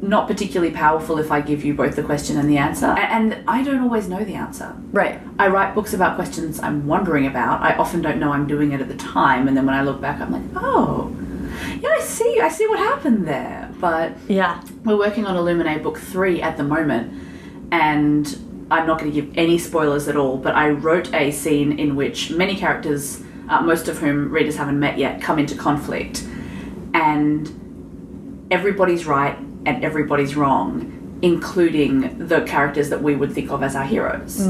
[0.00, 2.86] not particularly powerful if I give you both the question and the answer.
[2.86, 4.74] And I don't always know the answer.
[4.92, 7.62] right I write books about questions I'm wondering about.
[7.62, 10.00] I often don't know I'm doing it at the time, and then when I look
[10.00, 11.14] back, I'm like, oh,
[11.80, 13.63] yeah, I see, I see what happened there.
[13.84, 17.12] But yeah we're working on Illuminae Book 3 at the moment,
[17.70, 18.26] and
[18.70, 21.94] I'm not going to give any spoilers at all, but I wrote a scene in
[21.94, 26.24] which many characters, uh, most of whom readers haven't met yet, come into conflict,
[26.94, 33.76] and everybody's right and everybody's wrong, including the characters that we would think of as
[33.76, 34.40] our heroes.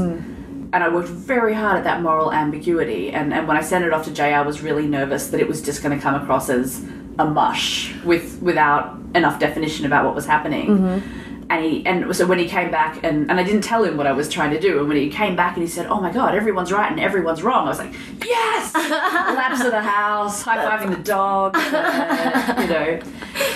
[0.71, 3.11] And I worked very hard at that moral ambiguity.
[3.11, 5.47] And, and when I sent it off to Jay, I was really nervous that it
[5.47, 6.85] was just going to come across as
[7.17, 11.01] a mush with without enough definition about what was happening.
[11.47, 14.07] And he and so when he came back and, and I didn't tell him what
[14.07, 14.79] I was trying to do.
[14.79, 17.43] And when he came back and he said, "Oh my God, everyone's right and everyone's
[17.43, 17.93] wrong," I was like,
[18.25, 21.55] "Yes!" Laps of the house, high fiving the dog.
[21.55, 22.99] uh, you know,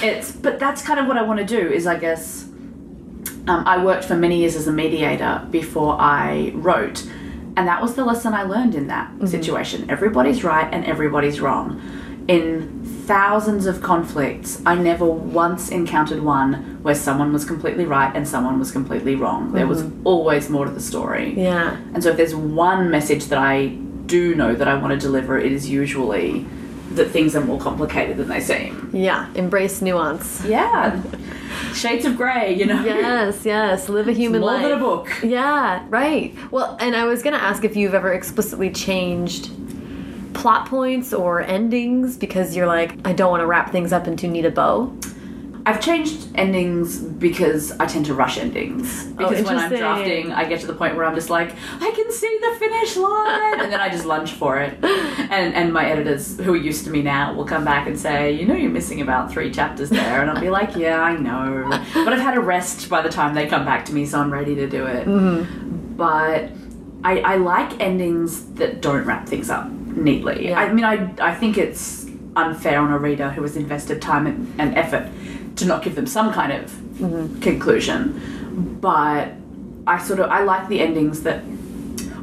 [0.03, 1.67] it's but that's kind of what I want to do.
[1.71, 2.43] Is I guess
[3.47, 7.03] um, I worked for many years as a mediator before I wrote,
[7.57, 9.89] and that was the lesson I learned in that situation.
[9.89, 11.81] Everybody's right and everybody's wrong.
[12.29, 18.27] In thousands of conflicts, I never once encountered one where someone was completely right and
[18.27, 19.51] someone was completely wrong.
[19.51, 20.05] There was mm-hmm.
[20.05, 21.33] always more to the story.
[21.33, 21.77] Yeah.
[21.93, 23.67] And so if there's one message that I
[24.05, 26.45] do know that I want to deliver, it is usually
[26.91, 28.91] that things are more complicated than they seem.
[28.93, 29.31] Yeah.
[29.35, 30.43] Embrace nuance.
[30.45, 31.01] Yeah.
[31.73, 32.83] Shades of grey, you know.
[32.83, 33.89] Yes, yes.
[33.89, 34.63] Live a human More life.
[34.63, 35.07] than a book.
[35.23, 36.35] Yeah, right.
[36.51, 39.49] Well, and I was going to ask if you've ever explicitly changed
[40.39, 44.27] plot points or endings because you're like, I don't want to wrap things up into
[44.27, 44.95] neat a bow.
[45.65, 49.07] I've changed endings because I tend to rush endings.
[49.19, 51.91] Oh, because when I'm drafting, I get to the point where I'm just like, I
[51.91, 54.77] can see the finish line, and then I just lunge for it.
[55.29, 58.31] And and my editors, who are used to me now, will come back and say,
[58.31, 61.67] you know, you're missing about three chapters there, and I'll be like, yeah, I know,
[61.93, 64.33] but I've had a rest by the time they come back to me, so I'm
[64.33, 65.05] ready to do it.
[65.05, 65.95] Mm-hmm.
[65.95, 66.49] But
[67.03, 70.49] I, I like endings that don't wrap things up neatly.
[70.49, 70.59] Yeah.
[70.59, 74.53] I mean, I I think it's unfair on a reader who has invested time and,
[74.59, 75.09] and effort
[75.57, 77.39] to not give them some kind of mm-hmm.
[77.41, 78.77] conclusion.
[78.81, 79.33] But
[79.87, 81.43] I sort of I like the endings that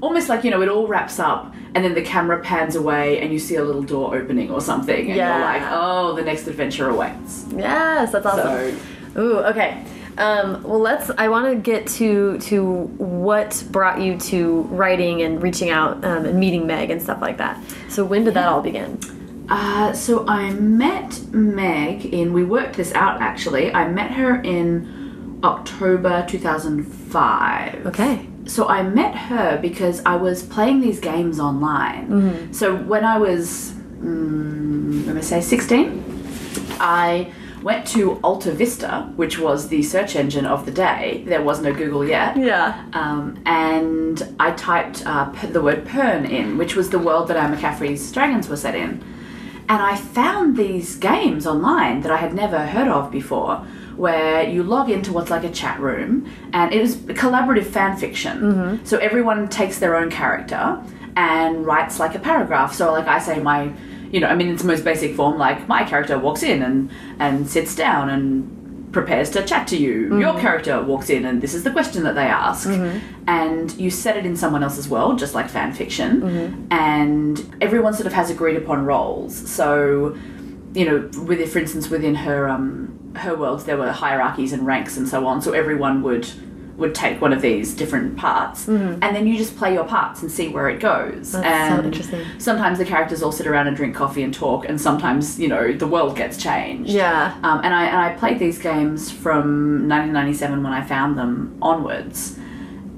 [0.01, 3.33] almost like you know it all wraps up and then the camera pans away and
[3.33, 5.37] you see a little door opening or something and Yeah.
[5.37, 7.47] you're like oh the next adventure awaits.
[7.55, 8.79] Yes, that's awesome.
[9.17, 9.83] Ooh, okay.
[10.19, 11.11] Um, well, let's.
[11.19, 16.25] I want to get to to what brought you to writing and reaching out um,
[16.25, 17.63] and meeting Meg and stuff like that.
[17.89, 18.99] So when did that all begin?
[19.49, 23.73] Uh, so I met Meg in, we worked this out actually.
[23.73, 27.87] I met her in October 2005.
[27.87, 28.27] Okay.
[28.47, 32.53] So I met her because I was playing these games online.
[32.53, 36.03] So when I was, mm, let me say, 16,
[36.81, 37.33] I
[37.67, 41.25] went to Alta Vista, which was the search engine of the day.
[41.27, 42.37] There was no Google yet.
[42.37, 42.87] Yeah.
[42.93, 47.53] Um, and I typed uh, the word Pern in, which was the world that Anne
[47.53, 49.03] McCaffrey's dragons were set in.
[49.69, 53.57] And I found these games online that I had never heard of before,
[53.97, 58.39] where you log into what's like a chat room, and it was collaborative fan fiction.
[58.85, 60.81] So everyone takes their own character
[61.17, 62.75] and writes like a paragraph.
[62.75, 63.73] So, like, I say, my
[64.17, 65.37] you know, I mean, it's most basic form.
[65.37, 70.07] Like my character walks in and and sits down and prepares to chat to you.
[70.07, 70.21] Mm-hmm.
[70.21, 72.99] Your character walks in and this is the question that they ask, mm-hmm.
[73.29, 76.23] and you set it in someone else's world, just like fan fiction.
[76.23, 76.73] Mm-hmm.
[76.73, 79.35] And everyone sort of has agreed upon roles.
[79.37, 80.17] So,
[80.73, 84.97] you know, with for instance, within her um her world, there were hierarchies and ranks
[84.97, 85.43] and so on.
[85.43, 86.27] So everyone would
[86.77, 89.03] would take one of these different parts mm-hmm.
[89.03, 91.87] and then you just play your parts and see where it goes That's so and
[91.87, 92.27] interesting.
[92.39, 95.73] sometimes the characters all sit around and drink coffee and talk, and sometimes you know
[95.73, 96.91] the world gets changed.
[96.91, 97.37] Yeah.
[97.43, 102.39] Um, and I and I played these games from 1997 when I found them onwards,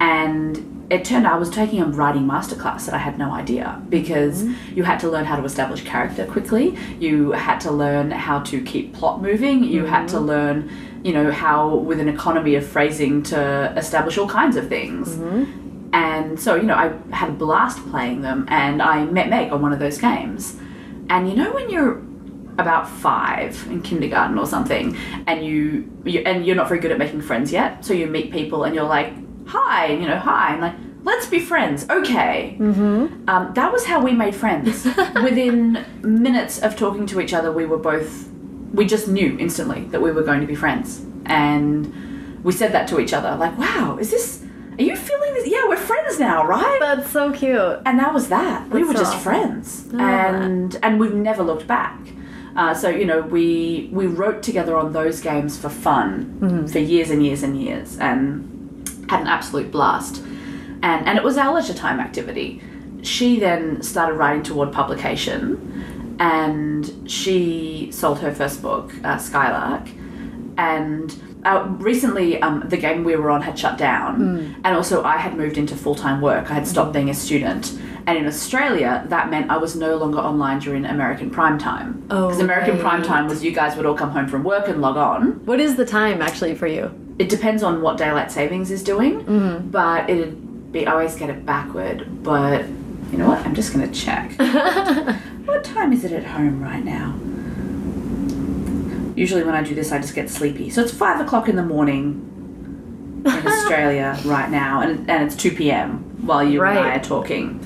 [0.01, 3.83] and it turned out I was taking a writing masterclass that I had no idea
[3.91, 4.75] because mm-hmm.
[4.75, 6.77] you had to learn how to establish character quickly.
[6.99, 9.65] You had to learn how to keep plot moving.
[9.65, 10.27] You had to mm-hmm.
[10.27, 10.71] learn,
[11.05, 15.17] you know, how with an economy of phrasing to establish all kinds of things.
[15.93, 19.63] And so, you know, I had a blast playing them, and I met Meg on
[19.63, 20.57] one of those games.
[21.09, 22.03] And you know, when you're
[22.59, 26.99] about five in kindergarten or something, and you, you and you're not very good at
[26.99, 29.13] making friends yet, so you meet people, and you're like,
[29.47, 32.57] "Hi," and, you know, "Hi," and like, "Let's be friends." Okay.
[32.59, 33.29] Mm-hmm.
[33.29, 34.85] Um, that was how we made friends.
[35.23, 38.29] Within minutes of talking to each other, we were both.
[38.73, 42.87] We just knew instantly that we were going to be friends, and we said that
[42.89, 44.45] to each other, like, "Wow, is this?"
[44.79, 45.49] Are you feeling this?
[45.49, 46.79] Yeah, we're friends now, right?
[46.81, 47.81] That's so cute.
[47.85, 48.69] and that was that.
[48.71, 49.23] we were so just awesome.
[49.23, 50.35] friends, that.
[50.35, 51.99] and and we've never looked back.
[52.57, 56.67] Uh, so you know, we we wrote together on those games for fun Mm-hmm.
[56.67, 60.23] for years and years and years, and had an absolute blast.
[60.83, 62.63] And and it was our leisure time activity.
[63.03, 69.89] She then started writing toward publication, and she sold her first book, uh, Skylark,
[70.57, 75.17] and uh, recently um, the game we were on had shut down, and also I
[75.17, 76.51] had moved into full time work.
[76.51, 80.19] I had stopped being a student, and in Australia that meant I was no longer
[80.19, 82.05] online during American prime time.
[82.11, 82.81] Oh, because American right.
[82.83, 85.45] prime time was you guys would all come home from work and log on.
[85.47, 86.91] What is the time actually for you?
[87.21, 89.69] It depends on what daylight savings is doing, Mm-hmm.
[89.71, 92.23] but it'd be I always get it backward.
[92.25, 92.67] But
[93.13, 93.39] you know what?
[93.47, 94.33] I'm just gonna check.
[95.49, 97.15] what time is it at home right now?
[99.17, 100.71] Usually when I do this, I just get sleepy.
[100.71, 105.53] So it's five o'clock in the morning in Australia right now, and, and it's 2
[105.53, 106.05] p.m.
[106.27, 107.01] while you and I Right.
[107.01, 107.65] are talking.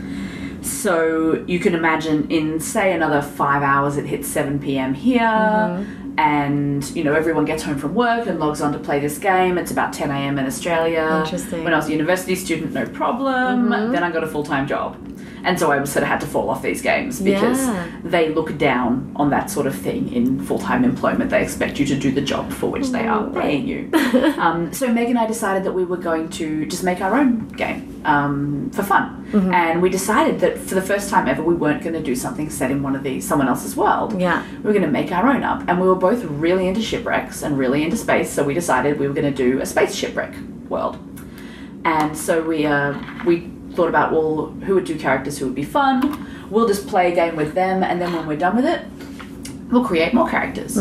[0.63, 4.95] So you can imagine in, say, another five hours, it hits 7 p.m.
[4.95, 6.19] here, Mm-hmm.
[6.19, 9.59] and you know, everyone gets home from work and logs on to play this game.
[9.59, 10.39] It's about 10 a.m.
[10.39, 11.21] in Australia.
[11.25, 11.51] Interesting.
[11.57, 11.65] Mm-hmm.
[11.65, 13.69] When I was a university student, no problem.
[13.93, 14.97] Then I got a full time job.
[15.45, 17.87] And so I sort of had to fall off these games because Yeah.
[18.05, 21.31] they look down on that sort of thing in full time employment.
[21.31, 23.91] They expect you to do the job for which they are paying you.
[24.39, 27.49] um, so Meg and I decided that we were going to just make our own
[27.49, 29.19] game um, for fun.
[29.33, 32.51] And we decided that for the first time ever, we weren't going to do something
[32.51, 34.21] set in one of these, someone else's world.
[34.21, 34.45] Yeah.
[34.59, 35.65] We were going to make our own up.
[35.69, 38.31] And we were both really into shipwrecks and really into space.
[38.31, 40.35] So we decided we were going to do a space shipwreck
[40.69, 40.99] world.
[41.85, 45.65] And so we uh, we thought about well, who would do characters who would be
[45.65, 46.27] fun.
[46.51, 48.83] We'll just play a game with them, and then when we're done with it,
[49.71, 50.77] we'll create more characters.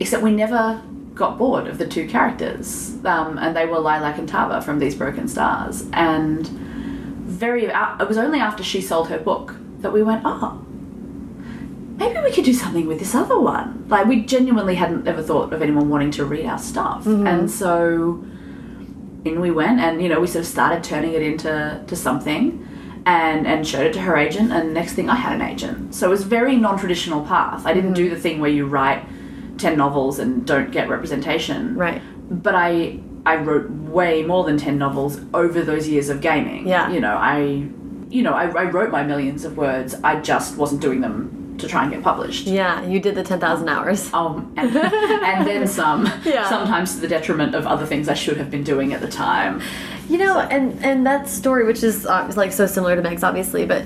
[0.00, 0.82] Except we never
[1.14, 4.94] got bored of the two characters, um, and they were Lilac and Tarver from These
[4.94, 5.86] Broken Stars.
[5.94, 10.62] And very, uh, it was only after she sold her book that we went, oh.
[11.96, 13.86] Maybe we could do something with this other one.
[13.88, 18.22] Like we genuinely hadn't ever thought of anyone wanting to read our stuff, and so
[19.26, 22.66] in we went and you know we sort of started turning it into to something
[23.06, 25.94] and and showed it to her agent and next thing I had an agent.
[25.94, 27.66] So it was a very non-traditional path.
[27.66, 28.04] I didn't mm-hmm.
[28.04, 29.04] do the thing where you write
[29.58, 31.76] 10 novels and don't get representation.
[31.76, 32.02] Right.
[32.28, 36.66] but I I wrote way more than 10 novels over those years of gaming.
[36.66, 36.90] Yeah.
[36.90, 37.68] you know I
[38.08, 39.94] you know I, I wrote my millions of words.
[40.02, 43.68] I just wasn't doing them to try and get published Yeah, you did the 10,000
[43.68, 44.12] hours.
[44.12, 46.06] um, and, and then some.
[46.24, 46.48] Yeah.
[46.48, 49.60] Sometimes to the detriment of other things I should have been doing at the time.
[50.08, 53.66] You know, and and that story, which is uh, like so similar to Meg's, obviously,
[53.66, 53.84] but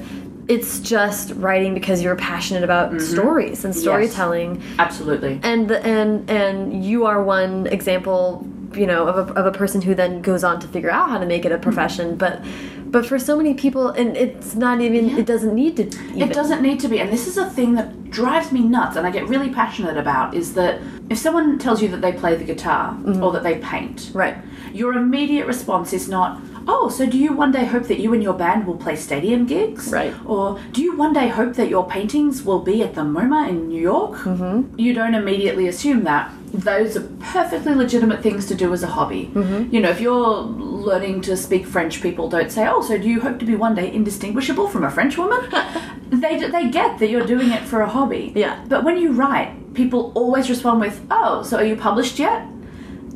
[0.49, 5.41] it's just writing because you're passionate about stories and storytelling, Absolutely.
[5.43, 9.95] and and and you are one example, you know, of a, of a person who
[9.95, 12.43] then goes on to figure out how to make it a profession, but.
[12.91, 16.23] But for so many people, and it's not even, it doesn't need to even.
[16.23, 19.07] It doesn't need to be, and this is a thing that drives me nuts, and
[19.07, 20.35] I get really passionate about.
[20.35, 23.23] Is that if someone tells you that they play the guitar mm-hmm.
[23.23, 24.37] or that they paint, Right.
[24.73, 26.41] your immediate response is not,
[26.73, 29.47] "Oh, so do you one day hope that you and your band will play stadium
[29.47, 30.15] gigs?" Right.
[30.25, 33.69] Or do you one day hope that your paintings will be at the MoMA in
[33.69, 34.15] New York?
[34.19, 34.79] Mm-hmm.
[34.79, 36.31] You don't immediately assume that.
[36.53, 39.31] Those are perfectly legitimate things to do as a hobby.
[39.35, 39.75] Mm-hmm.
[39.75, 40.43] You know, if you're
[40.91, 43.75] learning to speak French, people don't say, "Oh, so do you hope to be one
[43.75, 45.43] day indistinguishable from a French woman?"
[46.25, 48.33] they they get that you're doing it for a hobby.
[48.35, 48.65] Yeah.
[48.69, 52.47] But when you write, people always respond with, "Oh, so are you published yet?"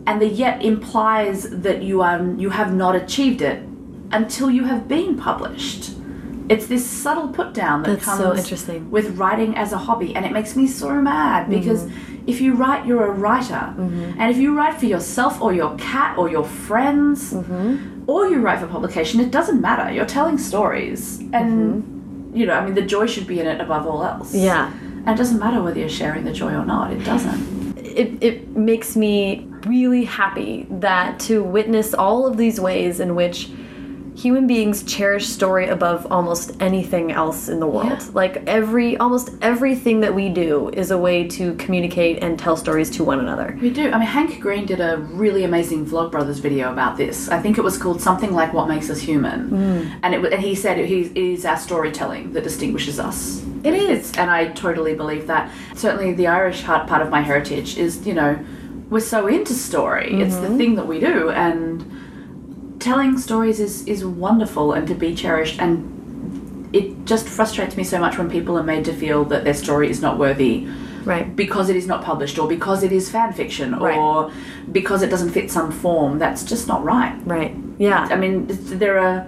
[0.07, 3.63] And the yet implies that you um you have not achieved it
[4.13, 5.93] until you have been published.
[6.49, 8.91] It's this subtle put down that That's comes so interesting.
[8.91, 11.59] with writing as a hobby, and it makes me so mad mm-hmm.
[11.59, 11.89] because
[12.27, 14.21] if you write, you're a writer, mm-hmm.
[14.21, 18.05] and if you write for yourself or your cat or your friends, mm-hmm.
[18.07, 19.91] or you write for publication, it doesn't matter.
[19.91, 23.87] You're telling stories, and you know, I mean, the joy should be in it above
[23.87, 24.35] all else.
[24.35, 24.71] Yeah.
[24.71, 26.93] and it doesn't matter whether you're sharing the joy or not.
[26.93, 27.79] It doesn't.
[27.79, 33.51] it, it makes me really happy that to witness all of these ways in which
[34.17, 38.01] human beings cherish story above almost anything else in the world.
[38.01, 38.11] Yeah.
[38.13, 42.91] Like every almost everything that we do is a way to communicate and tell stories
[42.91, 43.59] to one another.
[43.61, 43.91] We do.
[43.91, 47.29] I mean, Hank Green did a really amazing Vlogbrothers video about this.
[47.29, 49.99] I think it was called something like "What Makes Us Human," mm.
[50.03, 53.43] and it and he said it, it is our storytelling that distinguishes us.
[53.65, 54.11] It is.
[54.11, 55.51] It's- and I totally believe that.
[55.75, 58.39] Certainly, the Irish heart part of my heritage is, you know,
[58.95, 60.21] we're so into story.
[60.23, 60.57] It's the mm-hmm.
[60.57, 61.85] thing that we do, and
[62.79, 65.61] telling stories is is wonderful and to be cherished.
[65.61, 69.59] And it just frustrates me so much when people are made to feel that their
[69.65, 70.69] story is not worthy
[71.05, 71.27] Right.
[71.37, 73.99] because it is not published or because it is fan fiction Right.
[73.99, 74.31] or
[74.73, 77.55] because it doesn't fit some form that's just not right Right.
[77.79, 78.09] Yeah.
[78.15, 78.47] i mean
[78.83, 79.27] there are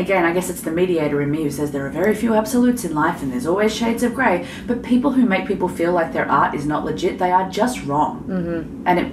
[0.00, 2.84] again i guess it's the mediator in me who says there are very few absolutes
[2.84, 6.12] in life and there's always shades of grey but people who make people feel like
[6.12, 8.82] their art is not legit they are just wrong mm-hmm.
[8.86, 9.12] and it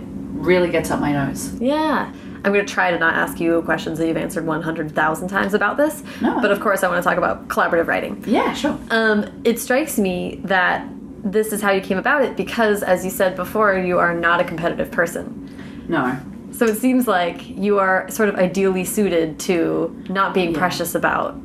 [0.49, 2.11] really gets up my nose Yeah.
[2.45, 5.75] I'm going to try to not ask you questions that you've answered 100,000 times about
[5.75, 6.03] this.
[6.21, 6.39] No.
[6.39, 8.23] But of course, I want to talk about collaborative writing.
[8.27, 10.87] yeah sure Um, it strikes me that
[11.23, 14.39] this is how you came about it because, as you said before, you are not
[14.39, 15.49] a competitive person.
[15.89, 16.17] No.
[16.57, 20.57] So it seems like you are sort of ideally suited to not being Yeah.
[20.57, 21.35] precious about.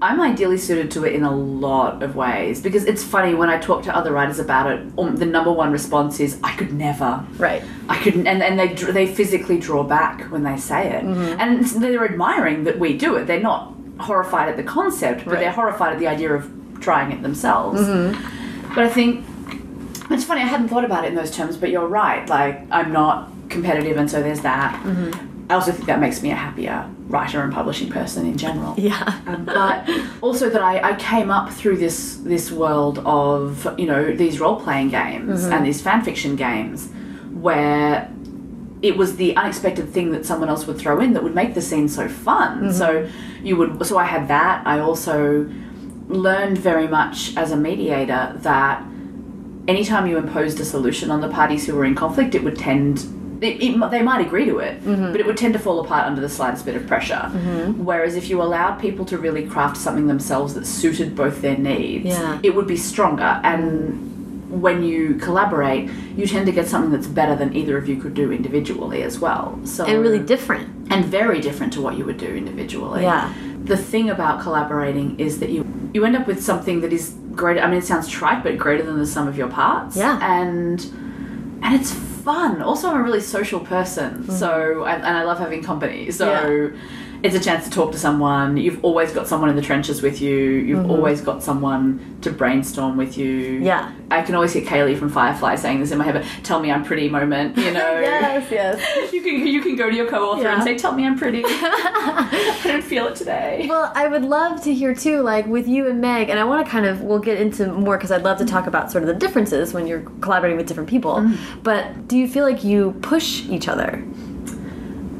[0.00, 3.58] I'm ideally suited to it in a lot of ways because it's funny when I
[3.58, 4.80] talk to other writers about it.
[4.98, 7.62] Um, the number one response is, "I could never." Right.
[7.88, 11.40] I couldn't, and, and they they physically draw back when they say it, Mm-hmm.
[11.40, 13.26] and they're admiring that we do it.
[13.26, 15.40] They're not horrified at the concept, but Right.
[15.40, 16.48] they're horrified at the idea of
[16.80, 17.80] trying it themselves.
[17.80, 18.74] Mm-hmm.
[18.74, 19.24] But I think
[20.10, 20.40] it's funny.
[20.42, 22.28] I hadn't thought about it in those terms, but you're right.
[22.28, 24.82] Like I'm not competitive, and so there's that.
[24.84, 25.50] Mm-hmm.
[25.50, 29.20] I also think that makes me a happier writer and publishing person in general Yeah.
[29.26, 29.86] um, but
[30.22, 34.58] also that I, I came up through this this world of you know these role
[34.58, 36.88] playing games and these fan fiction games
[37.34, 38.10] where
[38.80, 41.60] it was the unexpected thing that someone else would throw in that would make the
[41.62, 42.72] scene so fun.
[42.72, 43.08] So
[43.42, 44.66] you would so I had that.
[44.66, 45.48] I also
[46.08, 48.82] learned very much as a mediator that
[49.68, 53.04] anytime you imposed a solution on the parties who were in conflict, it would tend.
[53.42, 55.10] It, it, they might agree to it, mm-hmm.
[55.10, 57.14] but it would tend to fall apart under the slightest bit of pressure.
[57.14, 57.84] Mm-hmm.
[57.84, 62.06] Whereas if you allowed people to really craft something themselves that suited both their needs,
[62.06, 62.38] Yeah.
[62.42, 63.40] it would be stronger.
[63.42, 64.10] And
[64.62, 68.14] when you collaborate, you tend to get something that's better than either of you could
[68.14, 69.58] do individually as well.
[69.64, 70.68] So And really different.
[70.90, 73.02] and very different to what you would do individually.
[73.02, 73.32] Yeah.
[73.64, 75.64] The thing about collaborating is that you
[75.94, 77.60] you end up with something that is greater.
[77.60, 79.96] I mean, it sounds trite, but greater than the sum of your parts.
[79.96, 80.18] Yeah.
[80.22, 80.80] And
[81.62, 82.62] and it's fun.
[82.62, 84.32] Also, I'm a really social person, mm.
[84.32, 86.10] so and, and I love having company.
[86.10, 86.26] So.
[86.30, 86.80] Yeah.
[87.22, 88.56] It's a chance to talk to someone.
[88.56, 90.34] You've always got someone in the trenches with you.
[90.36, 93.60] You've always got someone to brainstorm with you.
[93.62, 93.92] Yeah.
[94.10, 96.72] I can always hear Kaylee from Firefly saying this in my head, but tell me
[96.72, 98.00] I'm pretty moment, you know.
[98.00, 98.50] yes.
[98.50, 99.12] yes.
[99.12, 100.54] You can you can go to your co-author Yeah.
[100.54, 103.66] and say, "Tell me I'm pretty." I don't feel it today.
[103.68, 106.64] Well, I would love to hear too, like with you and Meg, and I want
[106.64, 109.08] to kind of, we'll get into more because I'd love to talk about sort of
[109.08, 111.16] the differences when you're collaborating with different people.
[111.16, 111.60] Mm-hmm.
[111.62, 114.02] But do you feel like you push each other?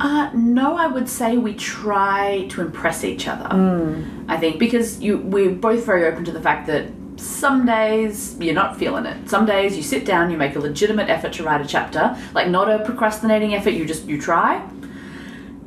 [0.03, 3.49] Uh, no, I would say we try to impress each other.
[3.49, 4.25] Hmm.
[4.29, 8.55] I think because you we're both very open to the fact that some days you're
[8.55, 9.29] not feeling it.
[9.29, 12.49] Some days you sit down, you make a legitimate effort to write a chapter, like
[12.49, 13.71] not a procrastinating effort.
[13.71, 14.57] You just you try,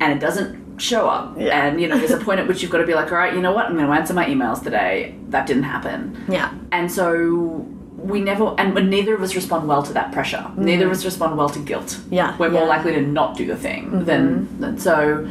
[0.00, 1.34] and it doesn't show up.
[1.38, 1.66] Yeah.
[1.66, 3.32] And you know, there's a point at which you've got to be like, all right,
[3.32, 3.64] you know what?
[3.64, 5.14] I'm going to answer my emails today.
[5.28, 6.24] That didn't happen.
[6.28, 6.52] Yeah.
[6.72, 7.66] And so
[7.96, 10.44] we never, and neither of us respond well to that pressure.
[10.50, 10.58] Mm.
[10.58, 11.98] Neither of us respond well to guilt.
[12.10, 12.60] Yeah, We're yeah.
[12.60, 14.04] more likely to not do the thing mm-hmm.
[14.04, 15.26] than, than, so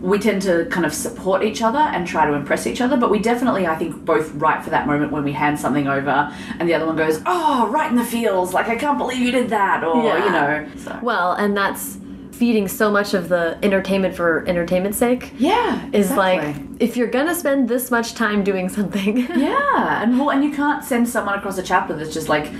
[0.00, 2.96] we tend to kind of support each other and try to impress each other.
[2.96, 6.32] But we definitely, I think, both right for that moment when we hand something over
[6.58, 8.54] and the other one goes, oh, right in the feels.
[8.54, 9.82] Like, I can't believe you did that.
[9.82, 10.24] Or, Yeah.
[10.24, 10.70] you know.
[10.76, 10.98] So.
[11.02, 11.98] Well, and that's
[12.38, 15.32] feeding so much of the entertainment for entertainment's sake.
[15.38, 15.88] yeah.
[15.92, 19.16] Is like, if you're gonna spend this much time doing something.
[19.36, 22.50] Yeah, and well, and you can't send someone across a chapter that's just like,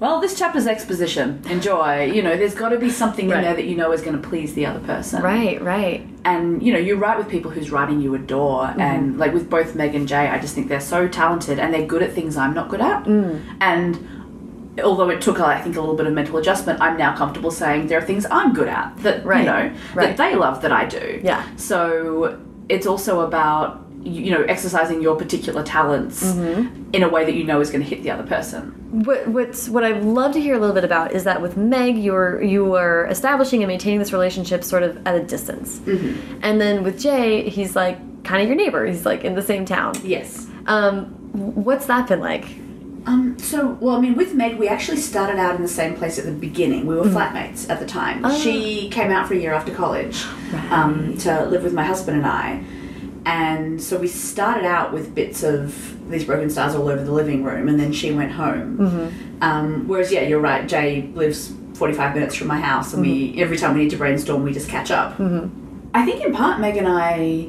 [0.00, 1.40] well, this chapter's exposition.
[1.48, 2.04] Enjoy.
[2.04, 3.38] You know, there's got to be something Right.
[3.38, 5.22] in there that you know is going to please the other person.
[5.22, 6.06] right, right.
[6.24, 8.80] And you know, you write with people whose writing you adore, Mm-hmm.
[8.80, 11.86] and like with both Meg and Jay, I just think they're so talented and they're
[11.86, 13.04] good at things I'm not good at.
[13.04, 13.40] Mm.
[13.60, 13.98] And
[14.82, 17.86] although it took, I think, a little bit of mental adjustment, I'm now comfortable saying
[17.88, 20.08] there are things I'm good at that Right, you know right.
[20.08, 21.20] that they love that I do.
[21.22, 21.44] Yeah.
[21.56, 26.90] So it's also about you know exercising your particular talents Mm-hmm.
[26.92, 28.72] in a way that you know is going to hit the other person.
[29.04, 31.96] What what's what I'd love to hear a little bit about is that with Meg,
[31.96, 36.40] you're you are establishing and maintaining this relationship sort of at a distance, Mm-hmm.
[36.42, 38.84] and then with Jay, he's like kind of your neighbor.
[38.86, 39.94] He's like in the same town.
[40.04, 40.46] Yes.
[40.66, 42.44] Um, what's that been like?
[43.06, 46.18] Um, so, well, I mean, with Meg, we actually started out in the same place
[46.18, 46.86] at the beginning.
[46.86, 48.24] We were flatmates at the time.
[48.38, 50.24] She came out for a year after college
[50.70, 52.64] um, to live with my husband and I.
[53.26, 57.42] And so we started out with bits of these broken stars all over the living
[57.44, 58.76] room, and then she went home.
[59.40, 63.56] Um, whereas, yeah, you're right, Jay lives 45 minutes from my house, and we every
[63.56, 65.18] time we need to brainstorm, we just catch up.
[65.94, 67.48] I think in part, Meg and I,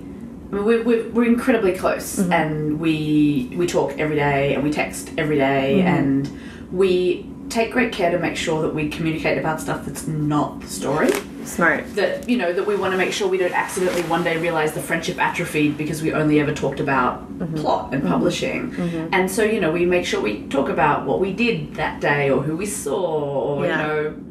[0.64, 2.32] we're, we're, we're incredibly close, mm-hmm.
[2.32, 5.88] and we we talk every day, and we text every day, mm-hmm.
[5.88, 6.40] and
[6.72, 10.68] we take great care to make sure that we communicate about stuff that's not the
[10.68, 11.12] story.
[11.44, 11.94] Smart.
[11.96, 14.74] That you know that we want to make sure we don't accidentally one day realize
[14.74, 17.56] the friendship atrophied because we only ever talked about mm-hmm.
[17.56, 18.74] plot and publishing,
[19.14, 22.30] and so you know we make sure we talk about what we did that day
[22.30, 23.72] or who we saw or Yeah.
[23.72, 24.22] you know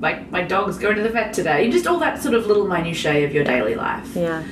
[0.00, 1.70] like my dog's going to the vet today.
[1.70, 4.16] Just all that sort of little minutiae of your daily life.
[4.16, 4.42] Yeah.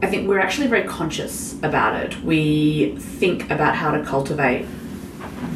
[0.00, 2.22] I think we're actually very conscious about it.
[2.22, 4.66] We think about how to cultivate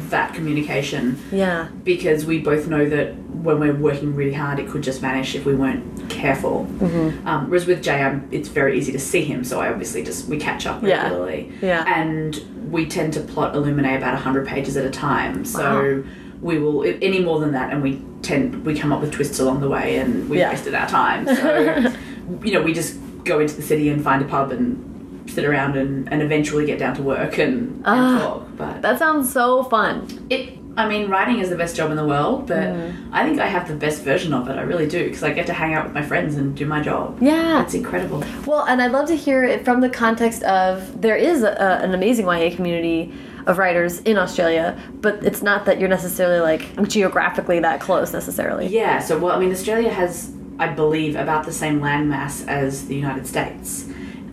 [0.09, 1.69] that communication Yeah.
[1.83, 5.45] because we both know that when we're working really hard, it could just vanish if
[5.45, 6.65] we weren't careful.
[6.79, 7.27] Mm-hmm.
[7.27, 10.27] Um, whereas with Jay, I'm, it's very easy to see him, so I obviously just
[10.27, 11.03] we catch up Yeah.
[11.03, 11.51] regularly.
[11.61, 11.83] Yeah.
[11.87, 12.39] And
[12.71, 15.45] we tend to plot Illuminae about hundred pages at a time.
[15.45, 16.03] So
[16.41, 19.59] we will any more than that, and we tend we come up with twists along
[19.61, 20.49] the way, and we Yeah.
[20.51, 21.25] wasted our time.
[21.25, 21.91] So
[22.43, 25.77] you know, we just go into the city and find a pub and sit around
[25.77, 28.19] and, and eventually get down to work and, and Ah.
[28.19, 28.47] talk.
[28.57, 30.07] But That sounds so fun.
[30.29, 32.93] it, I mean, writing is the best job in the world, but Mm.
[33.11, 34.57] I think I have the best version of it.
[34.57, 36.81] I really do because I get to hang out with my friends and do my
[36.81, 37.17] job.
[37.21, 37.61] Yeah.
[37.61, 38.23] It's incredible.
[38.47, 41.93] Well, and I'd love to hear it from the context of there is a, an
[41.93, 43.13] amazing YA community
[43.45, 48.67] of writers in Australia, but it's not that you're necessarily like geographically that close necessarily.
[48.67, 52.95] Yeah, so well, I mean, Australia has, I believe, about the same landmass as the
[52.95, 53.89] United States.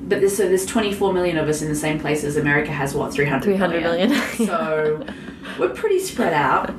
[0.09, 2.95] But there's, so there's 24 million of us in the same place as America has,
[2.95, 4.15] what, 300 300 million.
[4.47, 5.05] so
[5.59, 6.71] we're pretty spread out.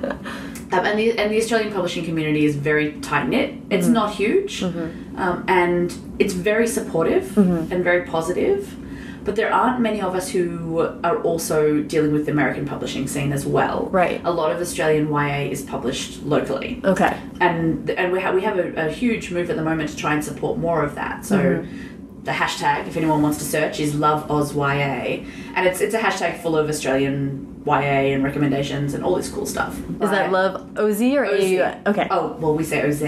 [0.74, 3.56] Um, and, the, and the Australian publishing community is very tight knit.
[3.70, 3.94] It's Mm-hmm.
[3.94, 7.72] not huge, um, and it's very supportive Mm-hmm.
[7.74, 8.78] and very positive.
[9.24, 13.32] But there aren't many of us who are also dealing with the American publishing scene
[13.32, 13.88] as well.
[13.92, 14.20] Right.
[14.26, 17.16] A lot of Australian YA is published locally Okay.
[17.40, 20.14] and and we have we have a, a huge move at the moment to try
[20.14, 21.26] and support more of that.
[21.26, 22.24] So Mm-hmm.
[22.24, 25.24] the hashtag, if anyone wants to search, is Love Oz YA,
[25.56, 29.46] and it's it's a hashtag full of Australian YA and recommendations and all this cool
[29.46, 29.78] stuff.
[30.02, 31.44] Is that love OZ or OZ.
[31.88, 32.08] Okay.
[32.10, 33.02] Oh well, we say OZ.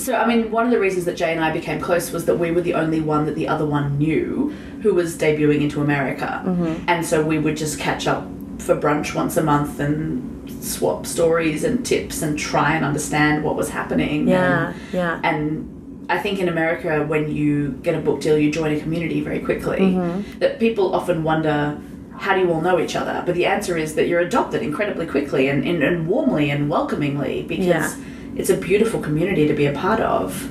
[0.00, 2.36] So I mean, one of the reasons that Jay and I became close was that
[2.38, 6.42] we were the only one that the other one knew who was debuting into America,
[6.46, 6.84] Mm-hmm.
[6.88, 8.26] and so we would just catch up
[8.58, 13.56] for brunch once a month and swap stories and tips and try and understand what
[13.56, 14.28] was happening.
[14.28, 14.68] Yeah.
[14.68, 15.20] and, Yeah.
[15.22, 19.20] and I think in America, when you get a book deal, you join a community
[19.20, 19.78] very quickly.
[19.80, 20.38] Mm-hmm.
[20.40, 21.78] That people often wonder,
[22.18, 23.22] how do you all know each other?
[23.24, 27.44] But the answer is that you're adopted incredibly quickly and, and, and warmly and welcomingly
[27.44, 27.94] because Yeah.
[28.36, 30.50] It's a beautiful community to be a part of.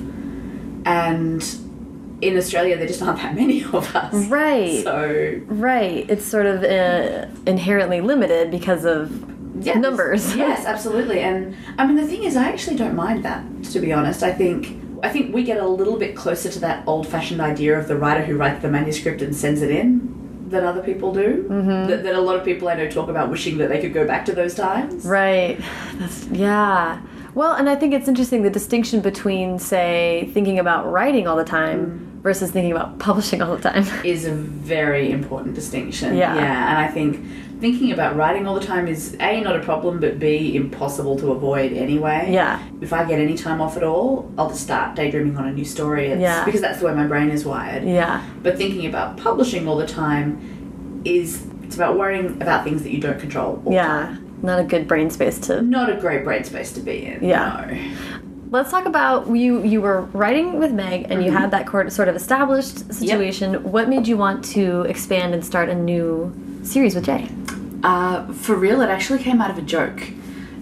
[0.86, 1.42] And
[2.20, 4.14] in Australia, there just aren't that many of us.
[4.28, 4.82] Right.
[4.84, 6.08] So Right.
[6.08, 9.10] It's sort of uh, inherently limited because of
[9.64, 10.36] Yeah, numbers.
[10.44, 11.20] yes, absolutely.
[11.20, 13.44] And I mean, the thing is, I actually don't mind that.
[13.72, 16.86] To be honest, I think I think we get a little bit closer to that
[16.86, 20.10] old-fashioned idea of the writer who writes the manuscript and sends it in
[20.50, 21.46] than other people do.
[21.48, 21.88] Mm-hmm.
[21.88, 24.06] That, that a lot of people I know talk about wishing that they could go
[24.06, 25.06] back to those times.
[25.06, 25.58] Right.
[25.94, 27.00] That's yeah.
[27.34, 31.44] Well, and I think it's interesting the distinction between, say, thinking about writing all the
[31.44, 32.22] time mm.
[32.22, 33.84] versus thinking about publishing all the time.
[34.04, 36.16] Is a very important distinction.
[36.16, 36.34] Yeah.
[36.34, 37.24] Yeah, and I think
[37.60, 41.30] thinking about writing all the time is a not a problem, but b impossible to
[41.30, 42.28] avoid anyway.
[42.32, 42.62] Yeah.
[42.80, 45.64] If I get any time off at all, I'll just start daydreaming on a new
[45.64, 46.06] story.
[46.06, 46.44] It's, Yeah.
[46.44, 47.84] Because that's the way my brain is wired.
[47.84, 48.24] Yeah.
[48.42, 53.00] But thinking about publishing all the time is it's about worrying about things that you
[53.00, 53.62] don't control.
[53.70, 54.16] Yeah.
[54.42, 55.62] Not a good brain space to.
[55.62, 57.22] Not a great brain space to be in.
[57.22, 57.66] Yeah.
[57.66, 58.20] No.
[58.50, 59.62] Let's talk about you.
[59.62, 63.62] You were writing with Meg, and you had that sort of established situation.
[63.62, 66.34] What made you want to expand and start a new
[66.64, 67.28] series with Jay?
[67.84, 70.02] Uh, for real, it actually came out of a joke.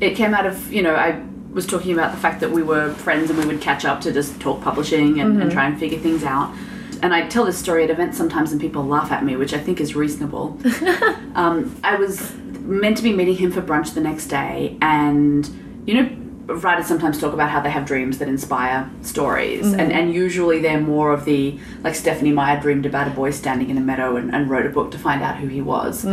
[0.01, 2.93] It came out of, you know, I was talking about the fact that we were
[2.93, 5.99] friends and we would catch up to just talk publishing and, and try and figure
[5.99, 6.55] things out.
[7.03, 9.59] And I tell this story at events sometimes and people laugh at me, which I
[9.59, 10.59] think is reasonable.
[11.35, 12.33] um, I was
[12.69, 15.49] meant to be meeting him for brunch the next day, and,
[15.87, 16.11] you know,
[16.49, 20.81] writers sometimes talk about how they have dreams that inspire stories, and, and usually they're
[20.81, 24.35] more of the, like Stephenie Meyer dreamed about a boy standing in a meadow and,
[24.35, 26.05] and wrote a book to find out who he was.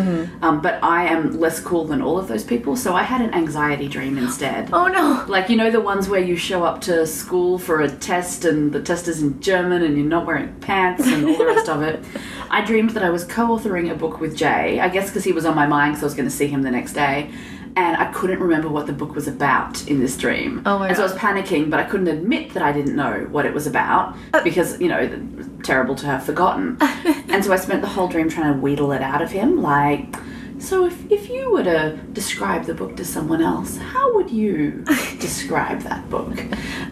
[0.41, 3.33] Um, but I am less cool than all of those people, so I had an
[3.33, 4.69] anxiety dream instead.
[4.73, 5.25] Oh no!
[5.27, 8.71] Like, you know, the ones where you show up to school for a test and
[8.71, 11.81] the test is in German and you're not wearing pants and all the rest of
[11.81, 12.03] it.
[12.49, 15.31] I dreamed that I was co authoring a book with Jay, I guess because he
[15.31, 17.31] was on my mind because I was going to see him the next day.
[17.77, 20.61] And I couldn't remember what the book was about in this dream.
[20.65, 23.27] Oh my and so I was panicking, but I couldn't admit that I didn't know
[23.31, 24.41] what it was about uh.
[24.43, 26.77] because, you know, it terrible to have forgotten.
[27.29, 29.61] and so I spent the whole dream trying to wheedle it out of him.
[29.61, 30.15] Like,
[30.59, 34.83] so if, if you were to describe the book to someone else, how would you
[35.19, 36.39] describe that book?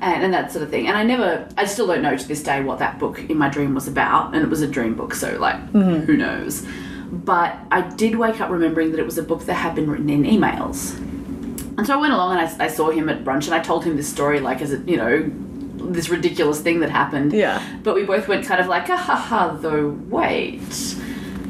[0.01, 0.87] And, and that sort of thing.
[0.87, 3.47] And I never, I still don't know to this day what that book in my
[3.47, 4.35] dream was about.
[4.35, 6.01] And it was a dream book, so like, mm-hmm.
[6.01, 6.65] who knows?
[7.13, 10.09] But I did wake up remembering that it was a book that had been written
[10.09, 10.97] in emails.
[11.77, 13.83] And so I went along and I, I saw him at brunch and I told
[13.83, 15.31] him this story, like, as a, you know,
[15.91, 17.33] this ridiculous thing that happened.
[17.33, 17.61] Yeah.
[17.83, 20.95] But we both went kind of like, ah, ha ha, though, wait.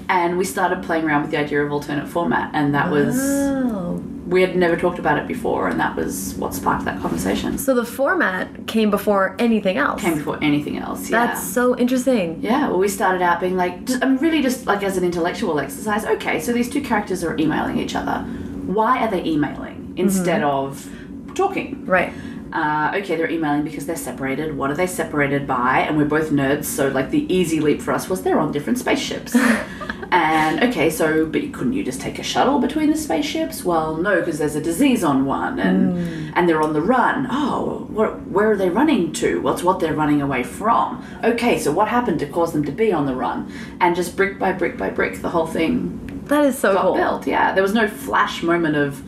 [0.09, 4.03] And we started playing around with the idea of alternate format, and that was, Oh.
[4.28, 7.58] We had never talked about it before, and that was what sparked that conversation.
[7.58, 10.02] So the format came before anything else.
[10.02, 11.26] Came before anything else, yeah.
[11.26, 12.42] That's so interesting.
[12.42, 15.60] Yeah, well, we started out being like, just, I'm really just like as an intellectual
[15.60, 16.06] exercise.
[16.06, 18.20] Okay, so these two characters are emailing each other.
[18.66, 20.90] Why are they emailing instead of
[21.36, 21.86] talking?
[21.86, 22.14] Right.
[22.54, 24.56] Uh, okay, they're emailing because they're separated.
[24.56, 25.80] What are they separated by?
[25.80, 28.78] And we're both nerds, so like the easy leap for us was they're on different
[28.78, 29.36] spaceships.
[30.14, 33.64] And okay, so but couldn't you just take a shuttle between the spaceships?
[33.64, 36.30] Well, no, because there's a disease on one, and hmm.
[36.36, 37.26] and they're on the run.
[37.32, 39.41] Oh, where, where are they running to?
[39.41, 41.03] What's what they're running away from?
[41.24, 43.51] Okay, so what happened to cause them to be on the run?
[43.82, 46.93] And just brick by brick by brick, the whole thing That is so got cool.
[46.95, 47.26] built.
[47.26, 49.01] Yeah, there was no flash moment of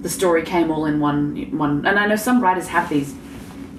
[0.00, 1.84] the story came all in one one.
[1.84, 3.14] And I know some writers have these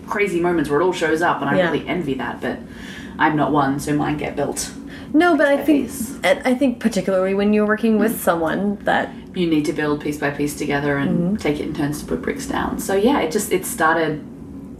[0.05, 1.71] crazy moments where it all shows up, and I Yeah.
[1.71, 2.39] really envy that.
[2.39, 2.59] But
[3.17, 4.69] I'm not one, so mine get built.
[5.13, 5.91] No, but I think
[6.23, 8.19] I think particularly when you're working with mm.
[8.19, 11.35] someone that You need to build piece by piece together and mm-hmm.
[11.35, 12.79] take it in turns to put bricks down.
[12.79, 14.25] So yeah, it just it started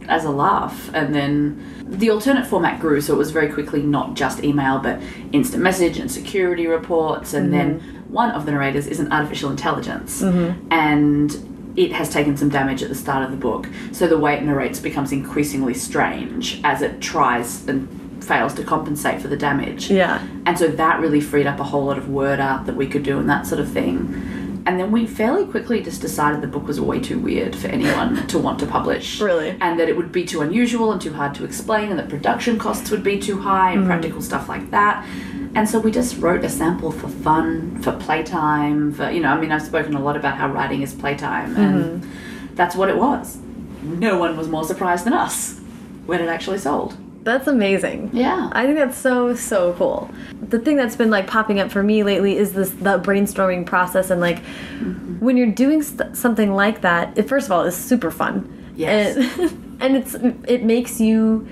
[0.08, 3.00] as a laugh, and then the alternate format grew.
[3.00, 5.00] So it was very quickly not just email, but
[5.32, 8.12] instant message and security reports, and then mm-hmm.
[8.12, 10.66] one of the narrators is an artificial intelligence, mm-hmm.
[10.72, 13.68] and it has taken some damage at the start of the book.
[13.92, 17.86] So the way it narrates becomes increasingly strange as it tries and
[18.28, 19.90] fails to compensate for the damage.
[19.90, 20.24] yeah.
[20.46, 23.02] And so that really freed up a whole lot of word art that we could
[23.02, 24.62] do and that sort of thing.
[24.66, 28.26] And then we fairly quickly just decided the book was way too weird for anyone
[28.26, 29.18] to want to publish.
[29.18, 29.56] Really?
[29.62, 32.58] And that it would be too unusual and too hard to explain, and that production
[32.58, 33.86] costs would be too high and mm.
[33.86, 35.06] practical stuff like that.
[35.54, 39.40] And so we just wrote a sample for fun, for playtime, for, you know, I
[39.40, 42.54] mean, I've spoken a lot about how writing is playtime, and mm-hmm.
[42.54, 43.38] that's what it was.
[43.82, 45.58] No one was more surprised than us
[46.04, 46.94] when it actually sold.
[47.22, 48.10] That's amazing.
[48.12, 48.48] Yeah.
[48.52, 50.10] I think that's so so cool.
[50.48, 54.10] The thing that's been like popping up for me lately is this the brainstorming process
[54.10, 55.18] and like mm-hmm.
[55.18, 57.16] when you're doing st something like that.
[57.18, 58.72] It first of all is super fun.
[58.76, 59.16] Yes.
[59.16, 60.14] And, and it's
[60.46, 61.46] it makes you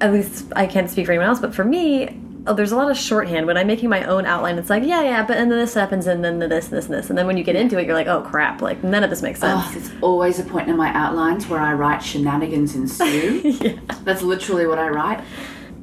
[0.00, 2.20] at least I can't speak for anyone else, but for me.
[2.46, 4.58] Oh, there's a lot of shorthand when I'm making my own outline.
[4.58, 7.08] It's like, yeah, yeah, but and then this happens, and then this, this, and this,
[7.08, 9.22] and then when you get into it, you're like, oh crap, like none of this
[9.22, 9.62] makes sense.
[9.66, 13.40] Oh, there's always a point in my outlines where I write shenanigans ensue.
[13.62, 13.78] yeah.
[14.02, 15.24] That's literally what I write.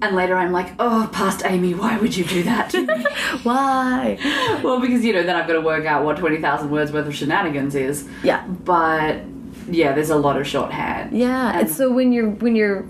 [0.04, 2.74] And later I'm like, oh, past Amie, why would you do that?
[3.44, 4.18] Why?
[4.64, 7.16] well, because, you know, then I've got to work out what 20,000 words worth of
[7.16, 8.08] shenanigans is.
[8.24, 8.44] Yeah.
[8.48, 9.22] But,
[9.70, 11.16] yeah, there's a lot of shorthand.
[11.16, 12.86] Yeah, And- and so when you're when you're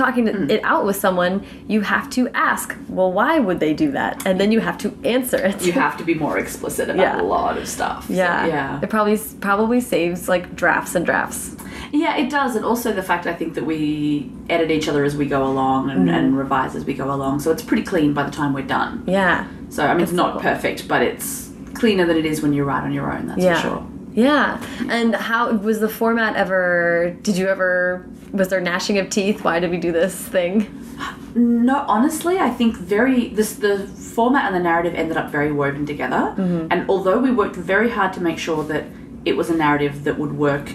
[0.00, 0.50] talking hmm.
[0.50, 4.26] it out with someone, you have to ask, well, why would they do that?
[4.26, 5.64] And then you have to answer it.
[5.64, 7.20] You have to be more explicit about Yeah.
[7.20, 8.06] a lot of stuff.
[8.06, 8.80] So, yeah, yeah.
[8.82, 11.56] It probably probably saves like drafts and drafts.
[11.92, 15.16] Yeah, it does, and also the fact I think that we edit each other as
[15.16, 16.16] we go along and, mm-hmm.
[16.16, 19.02] and revise as we go along, so it's pretty clean by the time we're done.
[19.06, 20.42] Yeah, So I mean, it's so not cool.
[20.42, 23.26] perfect, but it's cleaner than it is when you write on your own.
[23.26, 23.86] That's yeah, for sure.
[24.14, 24.64] yeah.
[24.88, 27.16] And how was the format ever?
[27.22, 28.06] Did you ever?
[28.32, 29.42] Was there gnashing of teeth?
[29.44, 30.86] Why did we do this thing?
[31.34, 35.86] No, honestly, I think very this the format and the narrative ended up very woven
[35.86, 36.34] together.
[36.36, 36.68] Mm-hmm.
[36.70, 38.84] And although we worked very hard to make sure that
[39.24, 40.72] it was a narrative that would work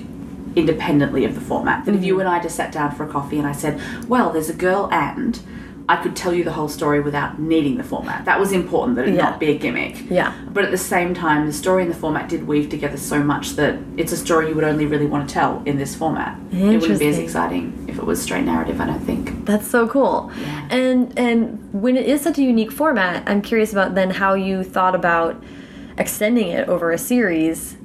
[0.56, 2.06] independently of the format, that if mm-hmm.
[2.06, 4.54] you and I just sat down for a coffee and I said, "Well, there's a
[4.54, 5.40] girl and,"
[5.88, 8.26] I could tell you the whole story without needing the format.
[8.26, 9.22] That was important that it Yeah.
[9.22, 10.10] not be a gimmick.
[10.10, 10.32] Yeah.
[10.52, 13.56] But at the same time, the story and the format did weave together so much
[13.56, 16.38] that it's a story you would only really want to tell in this format.
[16.52, 19.46] It wouldn't be as exciting if it was straight narrative, I don't think.
[19.46, 20.32] That's so cool.
[20.42, 20.68] Yeah.
[20.72, 24.64] And and when it is such a unique format, I'm curious about then how you
[24.64, 25.36] thought about
[26.00, 27.78] extending it over a series.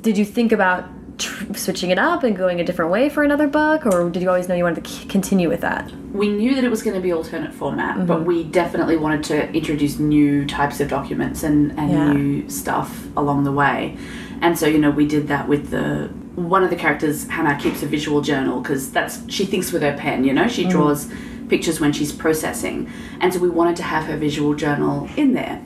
[0.00, 0.84] Did you think about
[1.18, 4.48] switching it up and going a different way for another book, or did you always
[4.48, 5.90] know you wanted to c- continue with that?
[6.16, 8.26] we knew that it was going to be alternate format, but mm-hmm.
[8.26, 12.12] we definitely wanted to introduce new types of documents and, and Yeah.
[12.12, 13.96] new stuff along the way.
[14.40, 17.82] And so, you know, we did that with the one of the characters, Hannah, keeps
[17.82, 20.24] a visual journal because that's she thinks with her pen.
[20.24, 20.70] You know, she mm-hmm.
[20.70, 21.10] draws
[21.48, 22.90] pictures when she's processing,
[23.20, 25.64] and so we wanted to have her visual journal in there,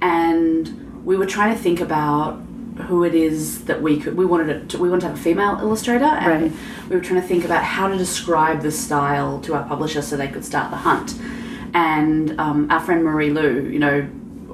[0.00, 2.40] and we were trying to think about
[2.76, 5.20] who it is that we could we wanted it to, we wanted to have a
[5.20, 6.52] female illustrator and Right.
[6.88, 10.16] we were trying to think about how to describe the style to our publisher so
[10.16, 11.14] they could start the hunt.
[11.74, 14.08] And um, our friend Marie Lu you know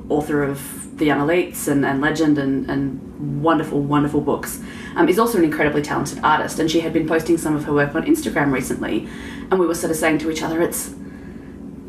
[0.08, 4.60] author of the young elites and, and legend and, and wonderful wonderful books
[4.96, 6.58] um, is also an incredibly talented artist.
[6.58, 9.08] And she had been posting some of her work on instagram recently
[9.50, 10.92] and we were sort of saying to each other it's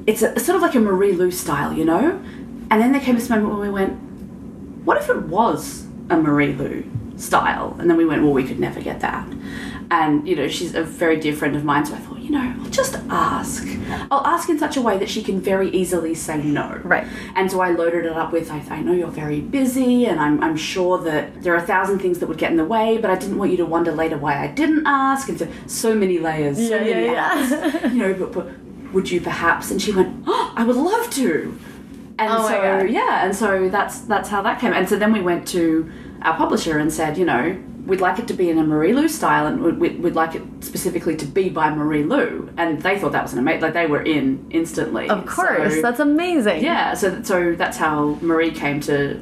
[0.06, 2.22] it's a, sort of like a Marie Lu style you know?
[2.72, 3.94] And then there came this moment when we went
[4.86, 6.84] what if it was a Marie Lu
[7.18, 7.76] style?
[7.80, 9.28] And then we went, well, we could never get that.
[9.92, 12.56] And, you know, she's a very dear friend of mine, so I thought, you know,
[12.62, 13.68] I'll just ask.
[14.12, 16.80] I'll ask in such a way that she can very easily say no.
[16.84, 17.08] Right.
[17.36, 20.44] And so I loaded it up with, I, I know you're very busy, and I'm,
[20.44, 23.10] I'm sure that there are a thousand things that would get in the way, but
[23.10, 25.28] I didn't want you to wonder later why I didn't ask.
[25.28, 27.88] And so, so many layers, so Yeah, many yeah, yeah.
[27.88, 29.72] you know, but, but would you perhaps?
[29.72, 31.58] And she went, oh, I would love to.
[32.20, 34.74] And Oh so yeah, and so that's that's how that came.
[34.74, 35.90] And so then we went to
[36.22, 39.08] our publisher and said, you know, we'd like it to be in a Marie Lu
[39.08, 42.50] style, and we'd- we'd, like it specifically to be by Marie Lu.
[42.58, 43.62] And they thought that was an amazing.
[43.62, 45.10] Like they were in instantly.
[45.10, 46.62] Of course, So- that's amazing.
[46.64, 46.94] yeah.
[46.94, 49.18] So so that's how Marie came to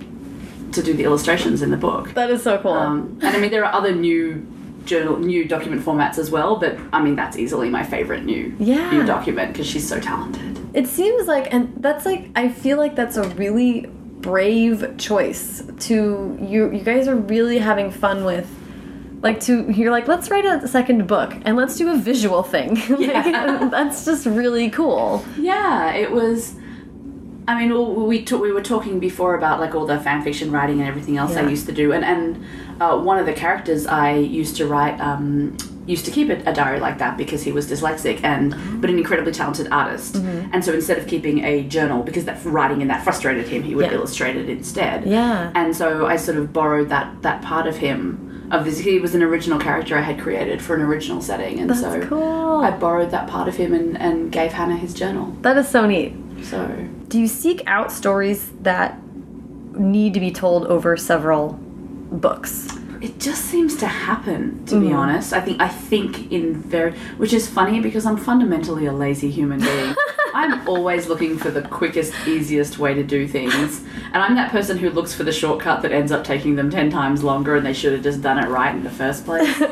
[0.72, 2.14] to do the illustrations in the book.
[2.16, 2.74] That is so cool.
[2.74, 4.45] Um, and I mean, there are other new
[4.86, 6.56] journal, new document formats as well.
[6.58, 8.89] But I mean, that's easily my favorite new Yeah.
[8.91, 10.60] new document because she's so talented.
[10.78, 16.38] It seems like, and that's like, I feel like that's a really brave choice to
[16.39, 16.71] you.
[16.71, 18.47] You guys are really having fun with.
[19.23, 22.75] Like to you're like let's write a second book and let's do a visual thing.
[22.89, 23.67] like, Yeah.
[23.71, 25.25] that's just really cool.
[25.39, 26.53] Yeah, it was.
[27.47, 30.88] I mean, we we were talking before about like all the fan fiction writing and
[30.88, 32.45] everything else I used to do, and and
[32.80, 35.57] uh, one of the characters I used to write um,
[35.88, 38.97] used to keep a, a diary like that because he was dyslexic and but an
[38.97, 40.49] incredibly talented artist, Mm-hmm.
[40.53, 43.73] and so instead of keeping a journal because that writing in that frustrated him, he
[43.73, 43.93] would Yeah.
[43.97, 45.05] illustrate it instead.
[45.05, 45.51] Yeah.
[45.55, 48.23] and so I sort of borrowed that that part of him.
[48.49, 51.69] Of this, he was an original character I had created for an original setting, and
[51.69, 52.61] That's so cool.
[52.63, 55.35] I borrowed that part of him and, and gave Hannah his journal.
[55.41, 56.13] That is so neat.
[56.43, 56.65] So
[57.09, 58.97] Do you seek out stories that
[59.73, 61.59] need to be told over several
[62.11, 62.69] books?
[63.02, 64.95] It just seems to happen to be mm.
[64.95, 65.34] honest.
[65.34, 69.60] I think i think in very which is funny because i'm fundamentally a lazy human
[69.60, 69.95] being.
[70.34, 73.84] I'm always looking for the quickest easiest way to do things.
[74.14, 76.89] And i'm that person who looks for the shortcut that ends up taking them 10
[76.89, 79.62] times longer and they should have just done it right in the first place.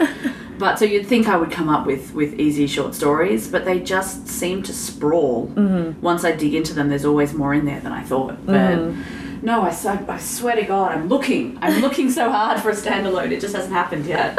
[0.58, 3.80] But so you'd think i would come up with with easy short stories but they
[3.82, 5.48] just seem to sprawl.
[5.48, 6.02] Mm-hmm.
[6.02, 8.46] Once i dig into them there's always more in there than i thought.
[8.46, 9.04] But mm.
[9.46, 11.58] No, I swear to God, I'm looking.
[11.62, 13.32] I'm looking so hard for a standalone.
[13.32, 14.36] It just hasn't happened yet.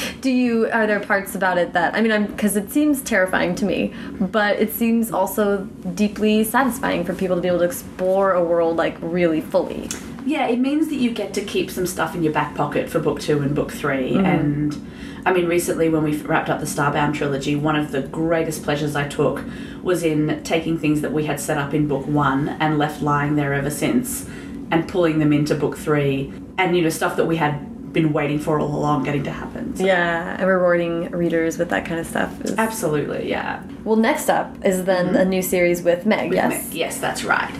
[0.20, 3.54] Do you are there parts about it that I mean I'm because it seems terrifying
[3.56, 8.32] to me, but it seems also deeply satisfying for people to be able to explore
[8.32, 9.88] a world like really fully.
[10.26, 12.98] yeah, it means that you get to keep some stuff in your back pocket for
[12.98, 14.26] book two and book 3 mm-hmm.
[14.26, 14.90] And
[15.24, 18.96] I mean, recently when we wrapped up the Starbound trilogy, one of the greatest pleasures
[18.96, 19.42] I took
[19.82, 23.36] was in taking things that we had set up in book one and left lying
[23.36, 24.26] there ever since
[24.70, 28.38] and pulling them into book three and, you know, stuff that we had been waiting
[28.38, 29.76] for all along getting to happen.
[29.76, 32.40] So- Yeah, and rewarding readers with that kind of stuff.
[32.42, 32.54] Is...
[32.56, 33.62] Absolutely, yeah.
[33.84, 35.16] Well, next up is then mm-hmm.
[35.16, 36.32] a new series with Meg.
[36.32, 36.66] yes.
[36.66, 36.74] Meg.
[36.74, 37.52] Yes, that's right.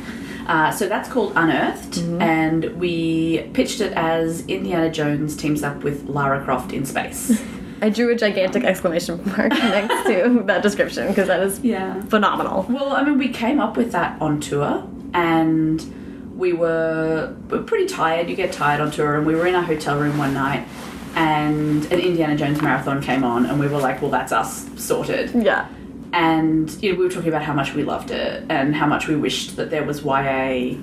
[0.50, 6.08] Uh, so that's called Unearthed, and we pitched it as Indiana Jones teams up with
[6.08, 7.40] Lara Croft in space.
[7.82, 12.02] I drew a gigantic exclamation mark next to that description because that is yeah.
[12.06, 12.66] phenomenal.
[12.68, 14.84] Well, I mean, we came up with that on tour,
[15.14, 18.28] and we were, we were pretty tired.
[18.28, 20.66] You get tired on tour, and we were in our hotel room one night,
[21.14, 25.30] and an Indiana Jones marathon came on, and we were like, "Well, that's us sorted."
[25.32, 25.68] Yeah.
[26.12, 29.06] And you know, we were talking about how much we loved it and how much
[29.08, 30.76] we wished that there was YA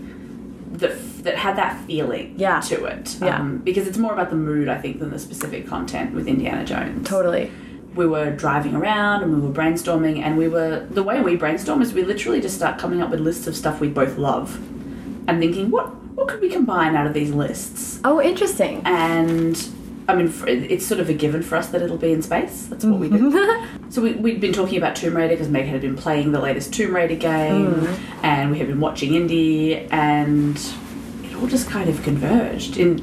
[0.73, 2.59] that that had that feeling Yeah.
[2.61, 3.17] to it.
[3.21, 3.38] Yeah.
[3.39, 6.63] Um, because it's more about the mood, I think, than the specific content with Indiana
[6.63, 7.07] Jones.
[7.07, 7.51] Totally.
[7.95, 11.82] We were driving around and we were brainstorming, and we were the way we brainstorm
[11.82, 14.55] is we literally just start coming up with lists of stuff we both love,
[15.28, 18.82] and thinking what what could we combine out of these lists Oh, interesting.
[18.86, 19.55] and
[20.10, 22.68] I mean, it's sort of a given for us that it'll be in space.
[22.68, 23.30] That's what we do.
[23.30, 23.89] Mm-hmm.
[23.89, 26.74] so we, we'd been talking about Tomb Raider because Meg had been playing the latest
[26.74, 27.99] Tomb Raider game, mm.
[28.24, 30.58] and we had been watching Indie, and
[31.26, 32.99] it all just kind of converged in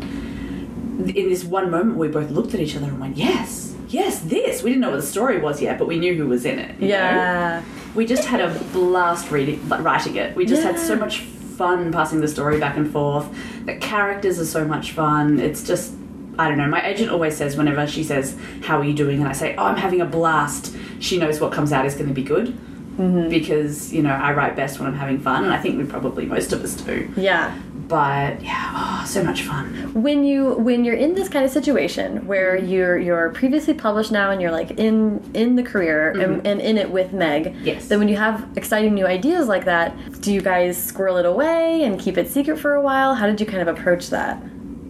[1.10, 1.98] in this one moment.
[1.98, 5.00] We both looked at each other and went, "Yes, yes, this." We didn't know what
[5.00, 6.74] the story was yet, but we knew who was in it.
[6.80, 6.94] you know?
[6.94, 7.62] Yeah.
[7.94, 10.34] we just had a blast reading, writing it.
[10.34, 13.28] We just had so much fun passing the story back and forth.
[13.66, 15.38] The characters are so much fun.
[15.38, 15.94] It's just,
[16.38, 16.66] I don't know.
[16.68, 19.64] My agent always says whenever she says, "How are you doing?" and I say, "Oh,
[19.64, 22.56] I'm having a blast." She knows what comes out is going to be good.
[22.96, 23.28] Mm-hmm.
[23.28, 26.26] Because you know I write best when I'm having fun, and I think we probably
[26.26, 27.10] most of us do.
[27.16, 27.58] Yeah.
[27.88, 29.92] But yeah, oh, so much fun.
[29.92, 34.30] when you when you're in this kind of situation where you're you're previously published now
[34.30, 36.46] and you're like in in the career and, mm-hmm.
[36.46, 37.88] and in it with Meg Yes.
[37.88, 41.82] then when you have exciting new ideas like that do you guys squirrel it away
[41.84, 44.42] and keep it secret for a while how did you kind of approach that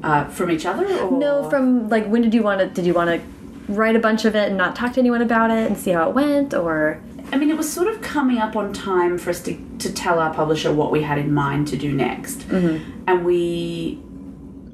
[0.05, 2.93] Uh, from each other, or no from like when did you want to did you
[2.93, 5.79] want to write a bunch of it and not talk to anyone about it and
[5.79, 7.01] see how it went or
[7.33, 10.19] I mean, it was sort of coming up on time for us to, to tell
[10.21, 12.43] our publisher what we had in mind to do next.
[13.07, 13.99] And we.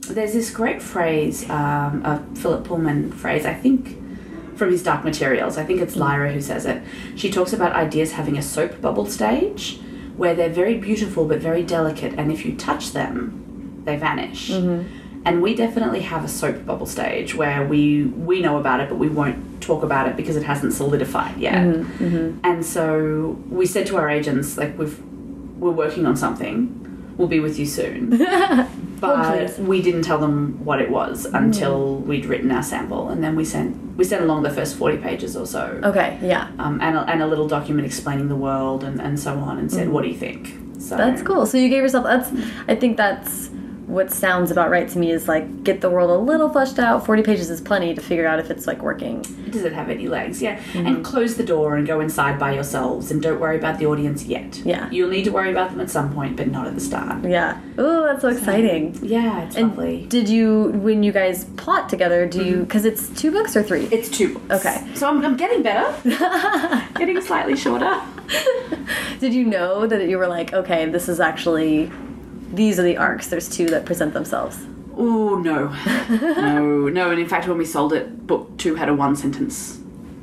[0.08, 3.96] There's this great phrase, um, a Philip Pullman phrase, I think
[4.56, 5.56] from his Dark Materials.
[5.56, 6.82] I think it's Lyra who says it.
[7.14, 9.78] She talks about ideas having a soap bubble stage
[10.16, 14.50] where they're very beautiful but very delicate, and if you touch them, they vanish.
[15.24, 18.96] And we definitely have a soap bubble stage where we we know about it, but
[18.96, 21.66] we won't talk about it because it hasn't solidified yet.
[21.66, 22.40] Mm-hmm, mm-hmm.
[22.42, 24.98] And so we said to our agents, like we've
[25.58, 26.76] we're working on something.
[27.18, 28.16] we'll be with you soon.
[29.00, 31.34] but we didn't tell them what it was mm.
[31.34, 34.96] until we'd written our sample, and then we sent we sent along the first forty
[34.96, 36.50] pages or so, Okay, yeah.
[36.58, 39.70] um, and a, and a little document explaining the world and, and so on, and
[39.70, 39.92] said, mm.
[39.92, 41.44] "What do you think?" So That's cool.
[41.44, 42.30] So you gave yourself that's
[42.66, 43.50] I think that's
[43.90, 47.04] what sounds about right to me is like get the world a little fleshed out.
[47.04, 49.22] 40 pages is plenty to figure out if it's like working.
[49.50, 50.40] Does it have any legs?
[50.40, 50.58] Yeah.
[50.58, 50.86] Mm-hmm.
[50.86, 54.24] And close the door and go inside by yourselves and don't worry about the audience
[54.24, 54.58] yet.
[54.64, 54.88] Yeah.
[54.90, 57.24] You'll need to worry about them at some point, but not at the start.
[57.24, 57.60] Yeah.
[57.78, 58.96] Oh, that's so exciting.
[59.02, 60.06] Yeah, it's And lovely.
[60.06, 63.86] did you when you guys plot together, do you cuz it's two books or three?
[63.90, 64.64] It's two books.
[64.64, 64.86] Okay.
[64.94, 65.92] So I'm, I'm getting better.
[66.94, 68.00] getting slightly shorter.
[69.18, 71.90] Did you know that you were like, okay, this is actually
[72.52, 73.28] these are the arcs.
[73.28, 74.58] There's two that present themselves.
[74.96, 75.68] Oh, no.
[76.10, 77.10] no, no.
[77.10, 79.79] And in fact, when we sold it, book two had a one sentence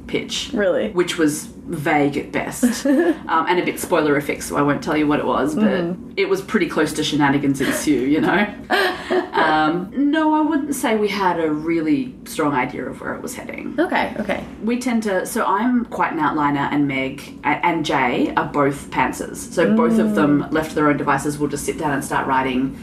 [0.07, 0.51] pitch.
[0.53, 0.89] Really?
[0.91, 2.85] Which was vague at best.
[2.85, 6.13] um, and a bit spoilerific, so I won't tell you what it was, but Mm-hmm.
[6.15, 8.47] it was pretty close to shenanigans ensue, you know?
[9.33, 13.35] um, no, I wouldn't say we had a really strong idea of where it was
[13.35, 13.75] heading.
[13.79, 14.43] Okay, okay.
[14.63, 19.35] We tend to, so I'm quite an outliner, and Meg and Jay are both pantsers.
[19.37, 22.27] So both of them, left to their own devices, will just sit down and start
[22.27, 22.77] writing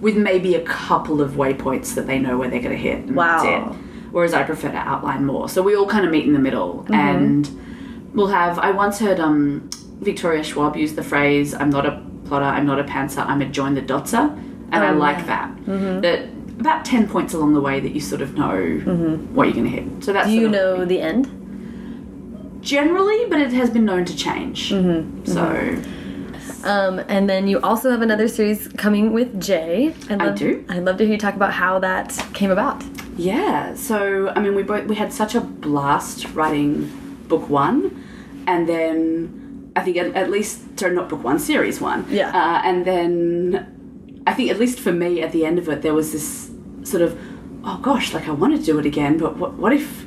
[0.00, 3.06] with maybe a couple of waypoints that they know where they're going to hit.
[3.06, 3.74] Wow.
[4.16, 5.46] Whereas I prefer to outline more.
[5.46, 7.46] So we all kind of meet in the middle, and
[8.14, 8.58] we'll have.
[8.58, 9.68] I once heard um,
[10.00, 13.44] Victoria Schwab use the phrase, "I'm not a plotter, I'm not a pantser, I'm a
[13.44, 14.24] join the dotser,"
[14.72, 15.52] and I Oh, like yeah.
[15.66, 16.00] that.
[16.00, 16.20] That
[16.58, 18.56] about ten points along the way that you sort of know
[19.34, 20.02] what you're going to hit.
[20.02, 21.28] So that's Do you know the end?
[22.62, 24.70] generally, but it has been known to change.
[24.72, 25.26] Mm-hmm.
[25.26, 25.76] So
[26.66, 29.94] Um, and then you also have another series coming with Jay.
[30.10, 30.64] I love, do.
[30.68, 32.82] I'd love to hear you talk about how that came about.
[33.16, 36.90] yeah, so I mean, we both we had such a blast writing
[37.28, 38.04] book one,
[38.46, 42.04] and then I think at, at least sorry, not book one, series one.
[42.10, 42.28] Yeah.
[42.30, 45.94] uh, and then I think at least for me, at the end of it, there
[45.94, 46.50] was this
[46.82, 47.18] sort of,
[47.64, 50.05] oh gosh, like I want to do it again, but what what if?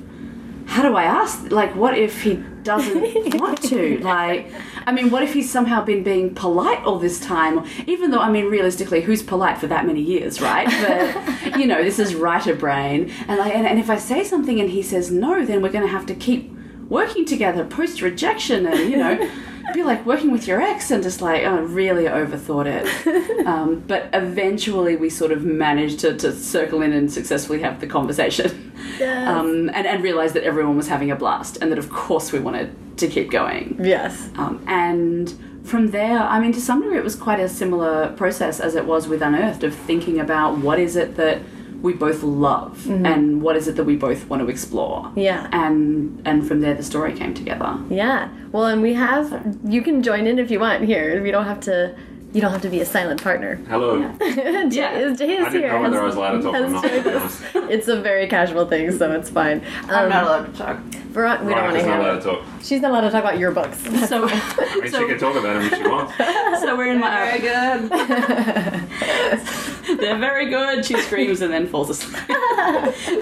[0.69, 1.51] How do I ask?
[1.51, 3.97] Like, what if he doesn't want to?
[4.03, 4.51] Like,
[4.85, 7.65] I mean, what if he's somehow been being polite all this time?
[7.87, 10.67] Even though, I mean, realistically, who's polite for that many years, right?
[10.67, 14.59] But you know, this is writer brain, and like, and, and if I say something
[14.59, 16.51] and he says no, then we're going to have to keep
[16.87, 19.27] working together post rejection, and you know,
[19.73, 23.29] be like working with your ex, and just like, oh, really overthought it.
[23.49, 27.87] Um, but eventually, we sort of managed to, to circle in and successfully have the
[27.87, 29.27] conversation Yes.
[29.27, 32.39] um, and, and realized that everyone was having a blast and that of course we
[32.39, 34.29] wanted to keep going yes.
[34.35, 38.59] um, and from there i mean to some degree it was quite a similar process
[38.59, 41.39] as it was with unearthed of thinking about what is it that
[41.81, 43.05] we both love mm-hmm.
[43.05, 45.47] and what is it that we both want to explore Yeah.
[45.51, 48.29] and and from there the story came together Yeah.
[48.51, 49.57] Well, and we have.
[49.63, 51.21] You can join in if you want here.
[51.21, 51.95] We don't have to.
[52.31, 53.55] You don't have to be a silent partner.
[53.67, 54.01] Hello.
[54.19, 54.91] Jay, Yeah.
[54.99, 55.71] is, Jay is I didn't here.
[55.73, 57.41] know whether has- I was allowed to talk or not, to joined be us.
[57.55, 57.71] honest.
[57.71, 59.61] It's a very casual thing, so it's fine.
[59.83, 60.77] Um, i'm not allowed to talk
[61.11, 62.09] Veron- we don't want to Veronica's not hear.
[62.09, 62.41] allowed to talk.
[62.61, 63.79] She's not allowed to talk about your books.
[64.09, 66.61] so I mean, so, she can talk about them if she wants.
[66.61, 67.89] so we're in my very good
[69.99, 72.21] they're very good she screams and then falls asleep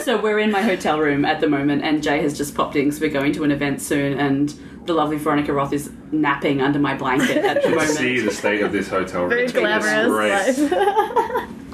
[0.02, 2.86] so we're in my hotel room at the moment and jay has just popped in
[2.86, 4.54] because we're going to an event soon and
[4.88, 8.62] the lovely veronica roth is napping under my blanket at the moment see the state
[8.62, 9.30] of this hotel room.
[9.30, 10.72] very it's glamorous life.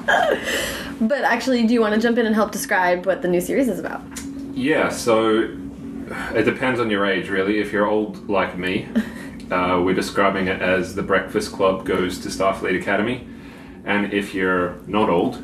[1.01, 3.69] but actually, do you want to jump in and help describe what the new series
[3.69, 4.01] is about?
[4.53, 5.57] Yeah, so
[6.33, 7.59] it depends on your age, really.
[7.59, 8.87] If you're old like me,
[9.51, 13.27] uh, we're describing it as the Breakfast Club goes to Starfleet Academy.
[13.85, 15.43] And if you're not old,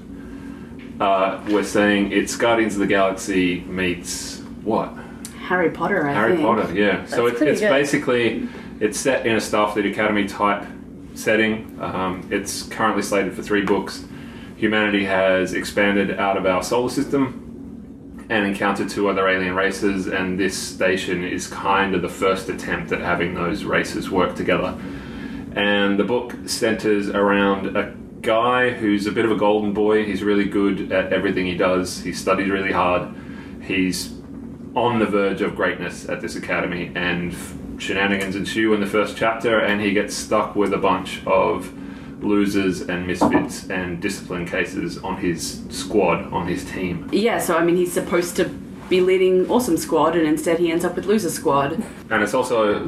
[1.00, 4.94] uh, we're saying it's Guardians of the Galaxy meets what?
[5.50, 7.06] Harry potter i Harry think Potter, yeah.
[7.06, 7.70] so it, it's good.
[7.70, 8.48] basically
[8.80, 10.66] it's set in a Starfleet Academy type
[11.14, 11.78] setting.
[11.82, 14.06] Um, it's currently slated for three books.
[14.56, 20.40] Humanity has expanded out of our solar system and encountered two other alien races, and
[20.40, 24.78] this station is kind of the first attempt at having those races work together.
[25.56, 30.06] And the book centers around a guy who's a bit of a golden boy.
[30.06, 32.02] He's really good at everything he does.
[32.02, 33.10] He studies really hard.
[33.64, 34.14] He's
[34.76, 37.36] on the verge of greatness at this academy, and
[37.80, 41.74] shenanigans ensue in the first chapter, and he gets stuck with a bunch of
[42.24, 47.08] losers and misfits and discipline cases on his squad, on his team.
[47.14, 48.44] yeah so i mean he's supposed to
[48.90, 52.80] be leading awesome squad and instead he ends up with loser squad And it's also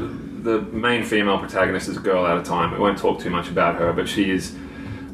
[0.41, 2.71] the main female protagonist is a girl out of time.
[2.71, 4.55] We won't talk too much about her, but she is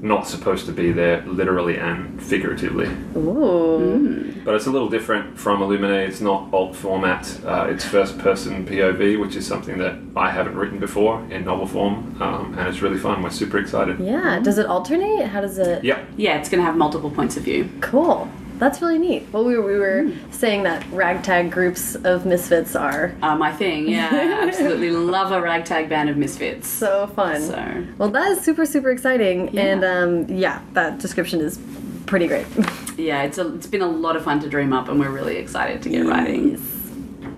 [0.01, 2.87] not supposed to be there literally and figuratively.
[3.15, 4.33] Ooh.
[4.43, 6.07] But it's a little different from Illuminae.
[6.07, 7.39] It's not alt format.
[7.45, 11.67] Uh, it's first person POV, which is something that I haven't written before in novel
[11.67, 13.21] form, um, and it's really fun.
[13.21, 13.99] We're super excited.
[13.99, 14.39] Yeah.
[14.39, 15.27] Does it alternate?
[15.27, 15.83] How does it?
[15.83, 16.07] Yep.
[16.17, 17.69] Yeah, it's going to have multiple points of view.
[17.81, 18.29] Cool.
[18.59, 19.27] That's really neat.
[19.31, 23.87] Well, we were, we were saying that ragtag groups of misfits are Uh, my thing,
[23.87, 24.09] yeah.
[24.11, 26.67] I absolutely love a ragtag band of misfits.
[26.67, 27.41] so fun.
[27.41, 29.49] So, Well, that is super, super exciting.
[29.53, 29.61] Yeah.
[29.63, 31.59] And um, yeah, that description is
[32.07, 32.47] pretty great.
[32.97, 35.37] yeah, it's, a, it's been a lot of fun to dream up, and we're really
[35.37, 36.57] excited to get writing.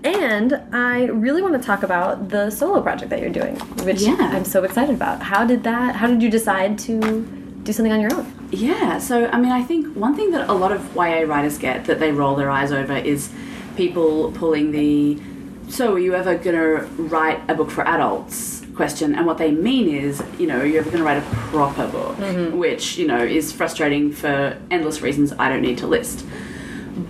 [0.04, 4.16] and I really want to talk about the solo project that you're doing, which Yeah.
[4.18, 5.20] I'm so excited about.
[5.22, 7.26] How did that, how did you decide to
[7.62, 8.48] do something on your own?
[8.50, 11.84] Yeah, so I mean, I think one thing that a lot of YA writers get
[11.86, 13.30] that they roll their eyes over is
[13.76, 15.20] people pulling the
[15.68, 18.60] so are you ever gonna write a book for adults?
[18.80, 19.14] question.
[19.14, 22.16] And what they mean is you know you're ever gonna write a proper book?
[22.16, 22.56] Mm-hmm.
[22.56, 26.24] Which you know is frustrating for endless reasons i don't need to list.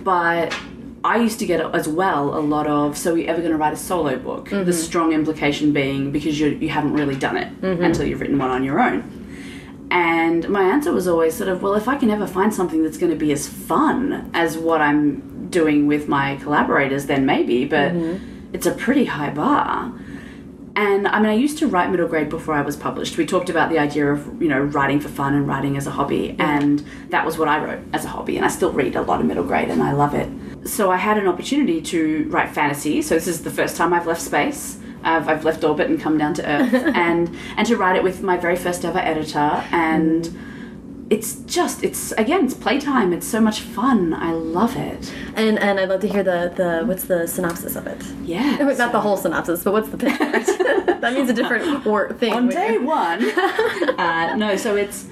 [0.03, 0.53] But
[1.03, 3.57] I used to get as well a lot of so are you ever going to
[3.57, 4.49] write a solo book?
[4.49, 4.71] The mm-hmm.
[4.71, 7.83] strong implication being because you you haven't really done it mm-hmm.
[7.83, 8.99] until you've written one on your own.
[9.91, 12.97] And my answer was always sort of, well, if I can ever find something that's
[12.97, 17.91] going to be as fun as what I'm doing with my collaborators, then maybe, but
[17.91, 18.53] mm-hmm.
[18.53, 19.93] it's a pretty high bar.
[20.77, 23.17] And I mean, I used to write middle grade before I was published.
[23.17, 25.91] We talked about the idea of, you know, writing for fun and writing as a
[25.91, 26.37] hobby.
[26.39, 28.37] And that was what I wrote as a hobby.
[28.37, 30.29] And I still read a lot of middle grade and I love it.
[30.65, 33.01] So I had an opportunity to write fantasy.
[33.01, 34.79] So this is the first time I've left space.
[35.03, 36.73] I've, I've left orbit and come down to Earth.
[36.95, 39.63] and, and to write it with my very first ever editor.
[39.71, 40.37] And
[41.09, 43.11] it's just, it's, again, it's playtime.
[43.11, 44.13] It's so much fun.
[44.13, 45.13] I love it.
[45.35, 48.01] And and I'd love to hear the, the what's the synopsis of it?
[48.23, 48.55] Yeah.
[48.61, 50.17] Not so- the whole synopsis, but what's the pitch?
[50.17, 52.31] that means a different word thing.
[52.33, 53.23] on day one.
[53.99, 55.07] uh, no, so it's.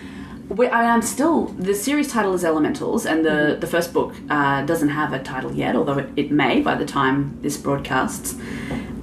[0.47, 1.47] We, I I'm still.
[1.59, 5.53] The series title is Elementals, and the, the first book uh, doesn't have a title
[5.53, 8.35] yet, although it, it may by the time this broadcasts.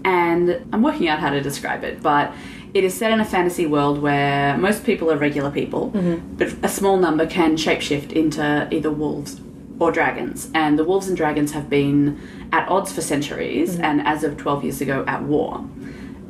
[0.05, 2.33] And I'm working out how to describe it, but
[2.75, 6.37] it is set in a fantasy world where most people are regular people, mm-hmm.
[6.37, 9.41] but a small number can shapeshift into either wolves
[9.79, 10.51] or dragons.
[10.55, 12.21] And the wolves and dragons have been
[12.53, 13.85] at odds for centuries, mm-hmm.
[13.85, 15.65] and as of 12 years ago, at war.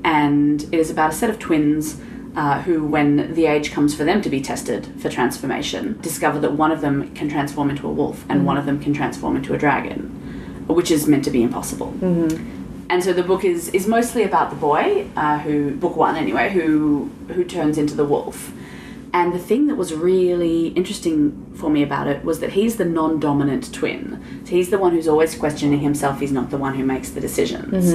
[0.04, 2.00] And it is about a set of twins
[2.36, 6.52] uh, who, when the age comes for them to be tested for transformation, discover that
[6.52, 8.46] one of them can transform into a wolf and mm-hmm.
[8.46, 11.92] one of them can transform into a dragon, which is meant to be impossible.
[12.88, 16.50] And so the book is is mostly about the boy, uh, who book one anyway,
[16.50, 18.52] who who turns into the wolf.
[19.12, 22.84] And the thing that was really interesting for me about it was that he's the
[22.84, 24.22] non-dominant twin.
[24.44, 26.20] So he's the one who's always questioning himself.
[26.20, 27.92] He's not the one who makes the decisions.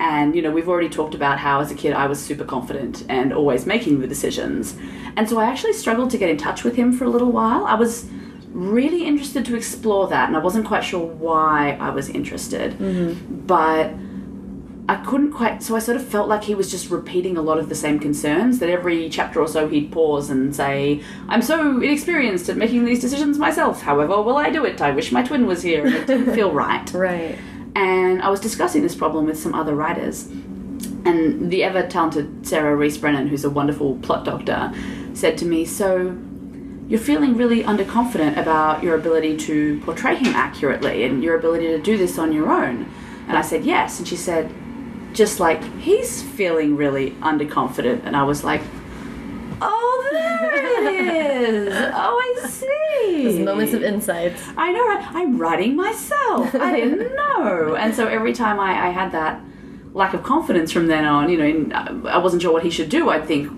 [0.00, 3.04] And, you know, we've already talked about how as a kid I was super confident
[3.08, 4.76] and always making the decisions.
[5.16, 7.64] And so I actually struggled to get in touch with him for a little while.
[7.64, 8.06] I was
[8.56, 12.72] really interested to explore that, and I wasn't quite sure why I was interested.
[12.72, 13.46] Mm-hmm.
[13.46, 13.92] But
[14.88, 17.58] I couldn't quite, so I sort of felt like he was just repeating a lot
[17.58, 18.58] of the same concerns.
[18.60, 23.00] That every chapter or so he'd pause and say, I'm so inexperienced at making these
[23.00, 23.82] decisions myself.
[23.82, 24.80] However, will I do it?
[24.80, 25.84] I wish my twin was here.
[25.84, 27.36] And it didn't feel right Right.
[27.74, 30.28] and I was discussing this problem with some other writers.
[31.04, 34.72] And the ever talented Sarah Rees Brennan, who's a wonderful plot doctor,
[35.14, 36.16] said to me, So
[36.88, 41.78] you're feeling really underconfident about your ability to portray him accurately and your ability to
[41.80, 42.88] do this on your own.
[43.28, 43.98] And I said, Yes.
[43.98, 44.52] And she said,
[45.12, 48.02] Just like he's feeling really underconfident.
[48.04, 48.62] And I was like,
[49.60, 51.74] Oh, there it is.
[51.74, 53.24] Oh, I see.
[53.24, 54.36] Those moments of insight.
[54.56, 54.86] I know.
[54.88, 56.54] I'm writing myself.
[56.54, 57.74] I didn't know.
[57.74, 59.40] And so every time I, I had that
[59.92, 63.08] lack of confidence from then on, you know, I wasn't sure what he should do,
[63.08, 63.50] I'd think,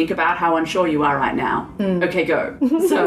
[0.00, 1.68] think about how unsure you are right now.
[1.80, 2.56] Okay, go.
[2.90, 2.98] So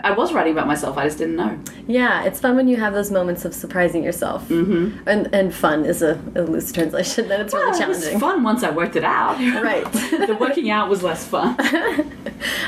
[0.00, 1.56] I was writing about myself, I just didn't know.
[1.86, 4.40] Yeah, it's fun when you have those moments of surprising yourself.
[4.48, 5.08] Mm-hmm.
[5.08, 7.28] And and fun is a, a loose translation.
[7.28, 8.20] Then it's really Well, it was challenging.
[8.20, 9.36] fun once I worked it out.
[9.66, 9.84] Right.
[10.30, 11.56] the working out was less fun.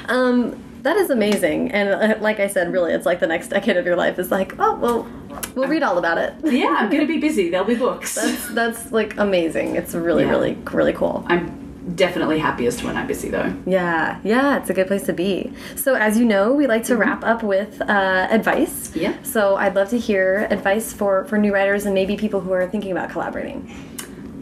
[0.09, 1.73] Um, that is amazing.
[1.73, 4.31] And uh, like I said, really, it's like the next decade of your life is
[4.31, 5.07] like, oh well,
[5.55, 6.33] we'll read all about it.
[6.45, 7.51] yeah, I'm going to be busy.
[7.51, 8.15] There'll be books.
[8.15, 9.77] That's that's like amazing.
[9.77, 10.31] It's really Yeah.
[10.31, 11.25] really really cool.
[11.27, 13.55] I'm definitely happiest when I'm busy, though.
[13.67, 15.53] Yeah, yeah, it's a good place to be.
[15.77, 18.95] So, as you know, we like to wrap up with uh, advice.
[18.95, 19.15] Yeah.
[19.23, 22.67] So, I'd love to hear advice for for new writers and maybe people who are
[22.69, 23.71] thinking about collaborating.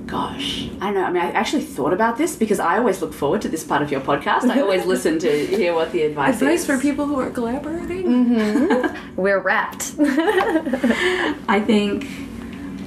[0.06, 1.04] Gosh, I don't know.
[1.04, 3.82] I mean, I actually thought about this because I always look forward to this part
[3.82, 4.48] of your podcast.
[4.48, 6.66] I always listen to hear what the advice Advice is.
[6.66, 8.06] for people who are collaborating?
[8.06, 8.96] Mm -hmm.
[9.24, 9.84] We're wrapped.
[11.48, 12.04] I think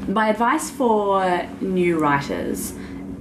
[0.07, 1.23] my advice for
[1.59, 2.73] new writers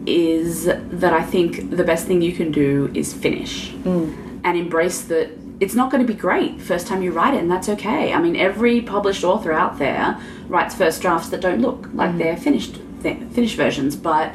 [0.07, 3.73] is that I think the best thing you can do is finish.
[3.85, 5.31] And and embrace that
[5.61, 8.13] it's not going to be great first time you write it, and that's okay.
[8.13, 12.19] I mean, every published author out there writes first drafts that don't look like mm.
[12.19, 14.35] they're finished finished versions, but.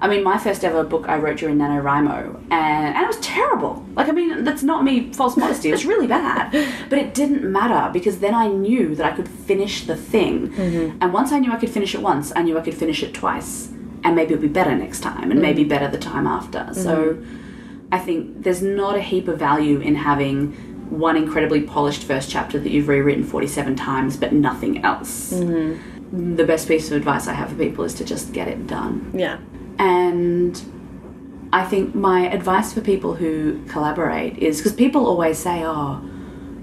[0.00, 3.84] I mean, my first ever book I wrote during NaNoWriMo, and, and it was terrible.
[3.96, 6.52] Like, I mean, that's not me false modesty, it was really bad.
[6.88, 10.50] But it didn't matter because then I knew that I could finish the thing.
[10.50, 10.98] Mm-hmm.
[11.00, 13.12] And once I knew I could finish it once, I knew I could finish it
[13.12, 13.72] twice.
[14.04, 15.68] And maybe it'll be better next time, and maybe mm.
[15.68, 16.58] better the time after.
[16.58, 16.74] Mm.
[16.74, 17.22] So
[17.90, 20.52] I think there's not a heap of value in having
[20.90, 25.32] one incredibly polished first chapter that you've rewritten 47 times, but nothing else.
[25.32, 26.36] Mm-hmm.
[26.36, 29.10] The best piece of advice I have for people is to just get it done.
[29.14, 29.38] Yeah.
[29.78, 30.60] And
[31.52, 36.02] I think my advice for people who collaborate is because people always say, "Oh,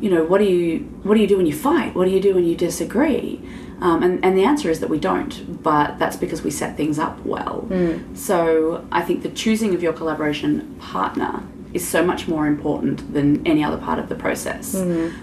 [0.02, 1.96] you know, what do you what do you do when you fight?
[1.96, 3.42] What do you do when you disagree?"
[3.82, 5.62] Um, and and the answer is that we don't.
[5.62, 7.68] But that's because we set things up well.
[8.14, 13.46] So I think the choosing of your collaboration partner is so much more important than
[13.46, 14.76] any other part of the process.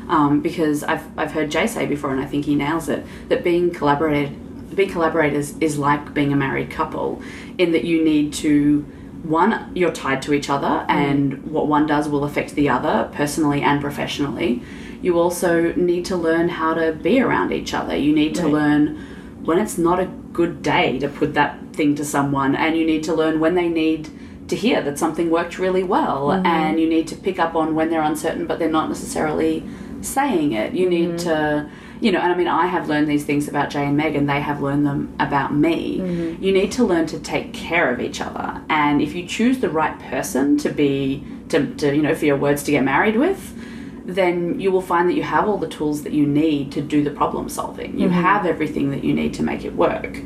[0.08, 3.42] Um, because I've I've heard Jay say before, and I think he nails it that
[3.42, 4.38] being collaborated
[4.76, 7.20] being collaborators is like being a married couple
[7.58, 8.80] in that you need to
[9.22, 13.60] one you're tied to each other and what one does will affect the other personally
[13.62, 14.62] and professionally
[15.02, 17.96] you also need to learn how to be around each other.
[17.96, 18.52] You need to Right.
[18.52, 18.98] learn
[19.44, 23.02] when it's not a good day to put that thing to someone and you need
[23.02, 24.08] to learn when they need
[24.48, 26.46] to hear that something worked really well mm-hmm.
[26.46, 29.64] and you need to pick up on when they're uncertain but they're not necessarily
[30.00, 30.72] saying it.
[30.72, 31.28] You need mm-hmm.
[31.28, 34.16] to you know and i mean i have learned these things about jay and meg
[34.16, 35.98] and they have learned them about me.
[35.98, 36.42] Mm-hmm.
[36.42, 38.60] You need to learn to take care of each other.
[38.68, 42.36] And if you choose the right person to be to, to you know for your
[42.36, 43.54] words to get married with
[44.04, 47.02] then you will find that you have all the tools that you need to do
[47.02, 47.98] the problem solving.
[47.98, 48.20] You mm-hmm.
[48.20, 50.20] have everything that you need to make it work.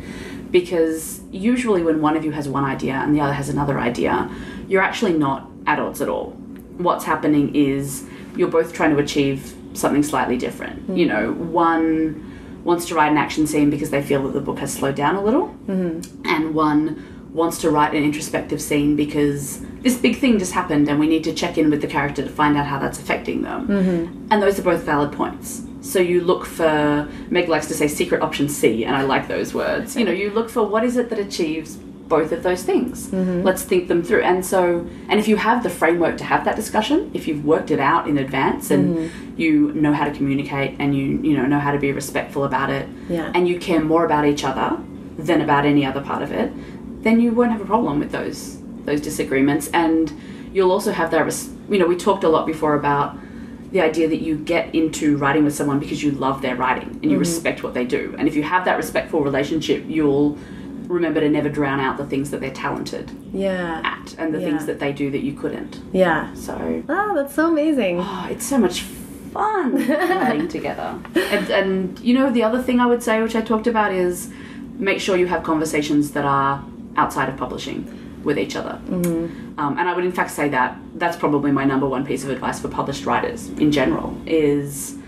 [0.51, 4.31] Because usually, when one of you has one idea and the other has another idea,
[4.69, 6.31] you're actually not at odds at all.
[6.79, 8.07] What's happening is
[8.37, 10.83] you're both trying to achieve something slightly different.
[10.83, 10.97] Mm-hmm.
[10.97, 14.59] You know, one wants to write an action scene because they feel that the book
[14.59, 16.27] has slowed down a little, mm-hmm.
[16.27, 20.99] and one wants to write an introspective scene because this big thing just happened and
[20.99, 23.69] we need to check in with the character to find out how that's affecting them.
[23.69, 24.29] Mm-hmm.
[24.31, 25.63] And those are both valid points.
[25.83, 29.55] So you look for, Meg likes to say secret option C, and I like those
[29.55, 29.97] words.
[29.97, 33.09] You know, you look for what is it that achieves both of those things.
[33.09, 33.43] Mm-hmm.
[33.43, 34.23] Let's think them through.
[34.23, 37.71] And so, and if you have the framework to have that discussion, if you've worked
[37.71, 39.41] it out in advance and mm-hmm.
[39.41, 42.71] you know how to communicate and you, you know, know how to be respectful about
[42.71, 43.31] it, Yeah.
[43.35, 44.79] and you care more about each other
[45.19, 46.53] than about any other part of it,
[47.03, 50.13] then you won't have a problem with those those disagreements and
[50.53, 53.17] you'll also have that res- you know we talked a lot before about
[53.73, 57.05] the idea that you get into writing with someone because you love their writing and
[57.05, 57.19] you mm-hmm.
[57.19, 60.39] respect what they do and if you have that respectful relationship you'll
[60.87, 63.81] remember to never drown out the things that they're talented Yeah.
[63.85, 64.47] at and the Yeah.
[64.47, 66.33] things that they do that you couldn't Yeah.
[66.35, 67.99] so Oh, that's so amazing.
[68.01, 70.99] Oh, it's so much fun writing together.
[71.17, 74.31] And, and you know, the other thing I would say, which I talked about, is
[74.79, 76.65] make sure you have conversations that are
[76.97, 78.81] outside of publishing with each other.
[78.87, 79.59] Mm-hmm.
[79.59, 82.31] Um, and I would, in fact, say that that's probably my number one piece of
[82.31, 84.99] advice for published writers in general is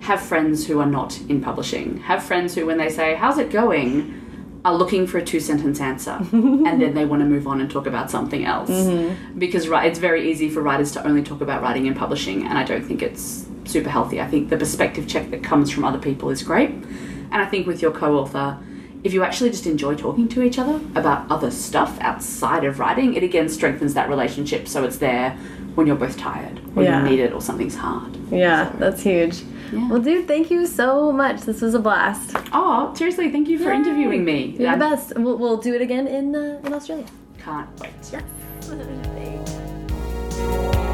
[0.00, 1.98] have friends who are not in publishing.
[2.00, 4.22] Have friends who, when they say, "How's it going?"
[4.66, 7.70] are looking for a two sentence answer and then they want to move on and
[7.70, 8.68] talk about something else
[9.38, 12.58] because ri- it's very easy for writers to only talk about writing and publishing and
[12.58, 16.00] i don't think it's super healthy i think the perspective check that comes from other
[16.00, 18.58] people is great and i think with your co-author
[19.04, 23.14] if you actually just enjoy talking to each other about other stuff outside of writing
[23.14, 25.30] it again strengthens that relationship so it's there
[25.74, 27.02] when you're both tired or Yeah.
[27.02, 29.42] you need it or something's hard Yeah, that's huge.
[29.72, 29.88] Yeah.
[29.90, 31.40] Well, dude, thank you so much.
[31.42, 32.36] This was a blast.
[32.52, 33.76] oh seriously thank you for Yay.
[33.76, 35.12] interviewing me You're the best.
[35.16, 37.06] We'll, we'll do it again in uh, in Australia.
[37.38, 38.22] can't wait Yes.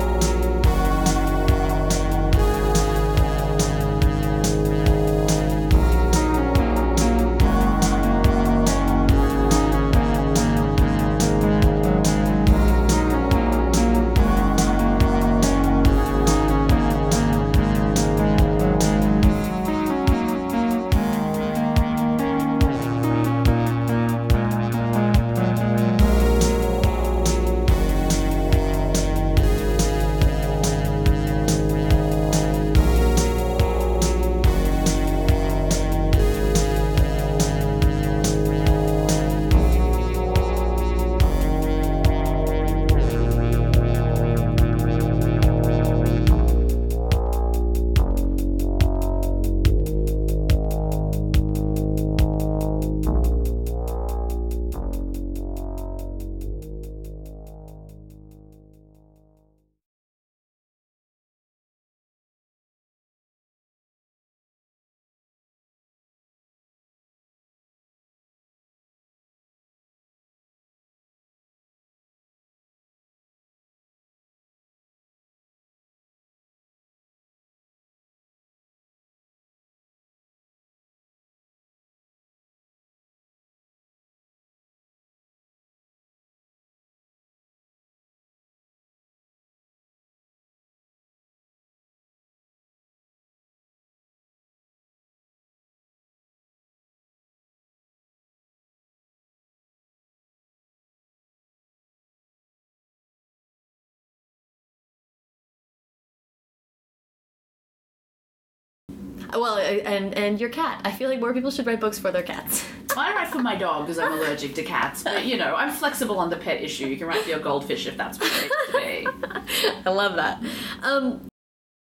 [109.33, 110.81] Well, and and your cat.
[110.85, 112.67] I feel like more people should write books for their cats.
[112.97, 116.19] I write for my dog because I'm allergic to cats, but you know, I'm flexible
[116.19, 116.87] on the pet issue.
[116.87, 119.73] You can write for your goldfish if that's what it needs to be.
[119.87, 120.43] I love that.
[120.83, 121.29] Um,